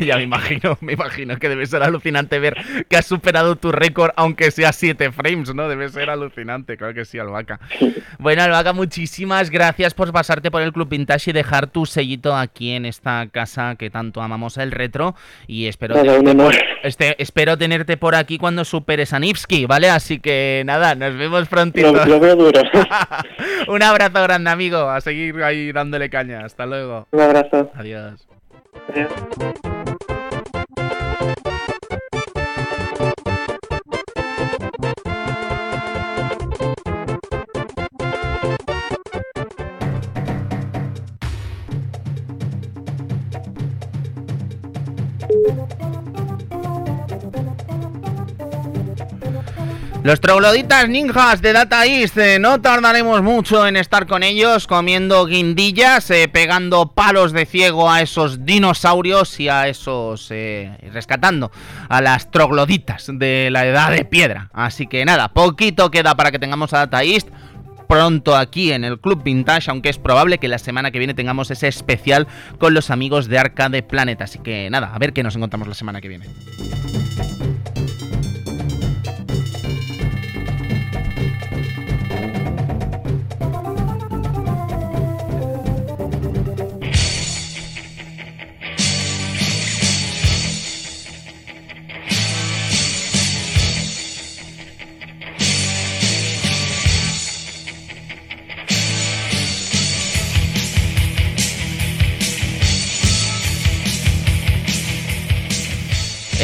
[0.04, 2.56] ya me imagino, me imagino que debe ser alucinante ver
[2.88, 5.68] que has superado tu récord, aunque sea 7 frames, ¿no?
[5.68, 7.60] Debe ser alucinante, claro que sí, Albaca.
[8.18, 12.72] Bueno, Albaca, muchísimas gracias por pasarte por el Club Vintage y dejar tu sellito aquí
[12.72, 15.14] en esta casa que tanto amamos el retro.
[15.46, 19.88] Y espero, nada, tenerte, por, este, espero tenerte por aquí cuando superes a Nipsky, ¿vale?
[19.88, 21.92] Así que nada, nos vemos prontito.
[21.92, 22.60] Lo, lo veo duro.
[23.68, 24.90] Un abrazo grande, amigo.
[24.90, 27.06] A seguir ahí dándole hasta luego.
[27.12, 27.70] Un abrazo.
[27.74, 28.26] Adiós.
[50.04, 55.24] Los trogloditas ninjas de Data East, eh, no tardaremos mucho en estar con ellos comiendo
[55.24, 60.30] guindillas, eh, pegando palos de ciego a esos dinosaurios y a esos...
[60.30, 61.50] Eh, rescatando
[61.88, 64.50] a las trogloditas de la edad de piedra.
[64.52, 67.30] Así que nada, poquito queda para que tengamos a Data East
[67.88, 71.50] pronto aquí en el Club Vintage, aunque es probable que la semana que viene tengamos
[71.50, 72.28] ese especial
[72.58, 74.20] con los amigos de Arcade Planet.
[74.20, 76.26] Así que nada, a ver qué nos encontramos la semana que viene.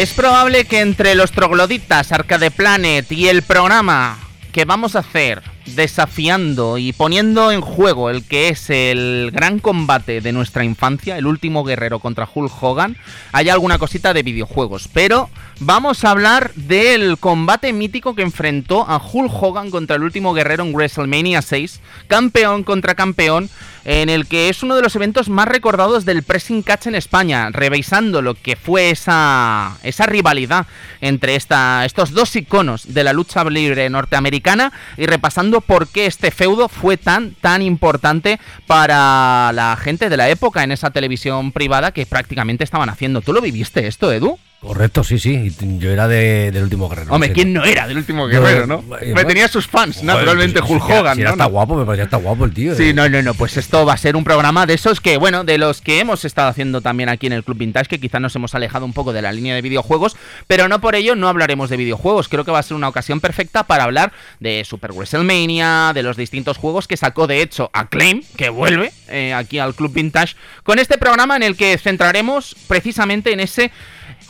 [0.01, 4.19] Es probable que entre los trogloditas, Arcade Planet y el programa
[4.51, 10.23] que vamos a hacer desafiando y poniendo en juego el que es el gran combate
[10.23, 12.97] de nuestra infancia, el último guerrero contra Hulk Hogan,
[13.33, 14.89] haya alguna cosita de videojuegos.
[14.91, 15.29] Pero
[15.61, 20.65] vamos a hablar del combate mítico que enfrentó a Hulk Hogan contra el último guerrero
[20.65, 23.51] en WrestleMania 6, campeón contra campeón,
[23.85, 27.51] en el que es uno de los eventos más recordados del pressing catch en España,
[27.51, 30.67] revisando lo que fue esa, esa rivalidad
[31.01, 36.31] entre esta, estos dos iconos de la lucha libre norteamericana y repasando por qué este
[36.31, 41.93] feudo fue tan, tan importante para la gente de la época en esa televisión privada
[41.93, 43.21] que prácticamente estaban haciendo.
[43.21, 44.39] ¿Tú lo viviste esto, Edu?
[44.61, 45.51] Correcto, sí, sí.
[45.79, 47.15] Yo era de, del último guerrero.
[47.15, 48.83] Hombre, ¿quién no era del último guerrero, no?
[48.83, 51.17] Me tenía sus fans, naturalmente, Hulk Hogan.
[51.17, 52.75] Si era está guapo, me parecía está guapo el tío.
[52.75, 52.95] Sí, eh.
[52.95, 53.33] no, no, no.
[53.33, 56.27] Pues esto va a ser un programa de esos que, bueno, de los que hemos
[56.27, 59.15] estado haciendo también aquí en el Club Vintage, que quizás nos hemos alejado un poco
[59.15, 60.15] de la línea de videojuegos,
[60.47, 62.29] pero no por ello no hablaremos de videojuegos.
[62.29, 66.19] Creo que va a ser una ocasión perfecta para hablar de Super WrestleMania, de los
[66.19, 70.79] distintos juegos que sacó, de hecho, Acclaim, que vuelve eh, aquí al Club Vintage, con
[70.79, 73.73] este programa en el que centraremos precisamente en ese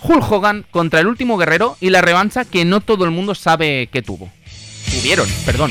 [0.03, 3.89] Hulk Hogan contra el último guerrero y la revancha que no todo el mundo sabe
[3.93, 4.31] que tuvo.
[4.91, 5.71] Tuvieron, perdón.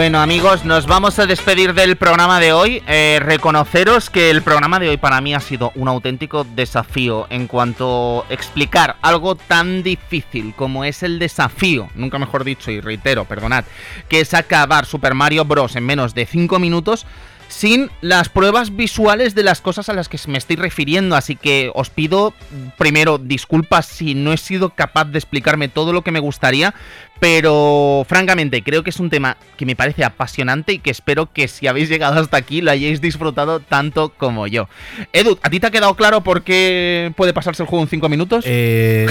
[0.00, 2.82] Bueno amigos, nos vamos a despedir del programa de hoy.
[2.86, 7.46] Eh, reconoceros que el programa de hoy para mí ha sido un auténtico desafío en
[7.46, 13.26] cuanto a explicar algo tan difícil como es el desafío, nunca mejor dicho y reitero,
[13.26, 13.66] perdonad,
[14.08, 15.76] que es acabar Super Mario Bros.
[15.76, 17.04] en menos de 5 minutos
[17.50, 21.16] sin las pruebas visuales de las cosas a las que me estoy refiriendo.
[21.16, 22.32] Así que os pido
[22.78, 26.74] primero disculpas si no he sido capaz de explicarme todo lo que me gustaría,
[27.20, 31.48] pero francamente creo que es un tema que me parece apasionante y que espero que
[31.48, 34.68] si habéis llegado hasta aquí lo hayáis disfrutado tanto como yo.
[35.12, 38.08] Edu, ¿a ti te ha quedado claro por qué puede pasarse el juego en 5
[38.08, 38.44] minutos?
[38.48, 39.06] Eh,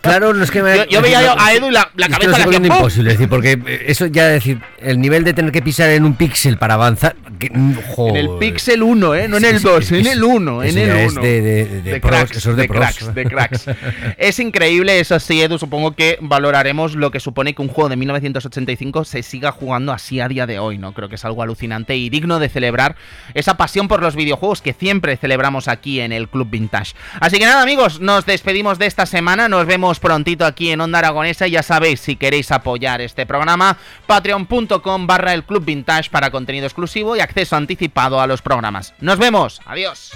[0.00, 0.86] claro, no es que me...
[0.88, 4.98] Yo, veía a Edu y la, cabeza es imposible, decir, porque eso ya decir, el
[4.98, 7.16] nivel de tener que pisar en un píxel para avanzar...
[7.38, 9.28] En el píxel 1, ¿eh?
[9.28, 10.96] No en el 2, en el 1, en el 1.
[10.96, 13.66] Es de, de, de, cracks, eso es de, cracks, de cracks.
[14.16, 17.96] es increíble, eso sí, Edu, supongo que valoraremos lo que supone que un juego de
[17.96, 20.94] 1985 se siga jugando así a día de hoy, ¿no?
[20.94, 22.94] Creo que es algo alucinante y digno de celebrar
[23.34, 26.94] esa pasión por los videojuegos que siempre celebramos aquí en el Club Vintage.
[27.18, 31.00] Así que nada, amigos, nos despedimos de esta semana, nos vemos prontito aquí en Onda
[31.00, 36.30] Aragonesa y ya sabéis, si queréis apoyar este programa, patreon.com barra el Club Vintage para
[36.30, 38.94] contenido exclusivo y acceso anticipado a los programas.
[39.00, 40.12] Nos vemos, adiós.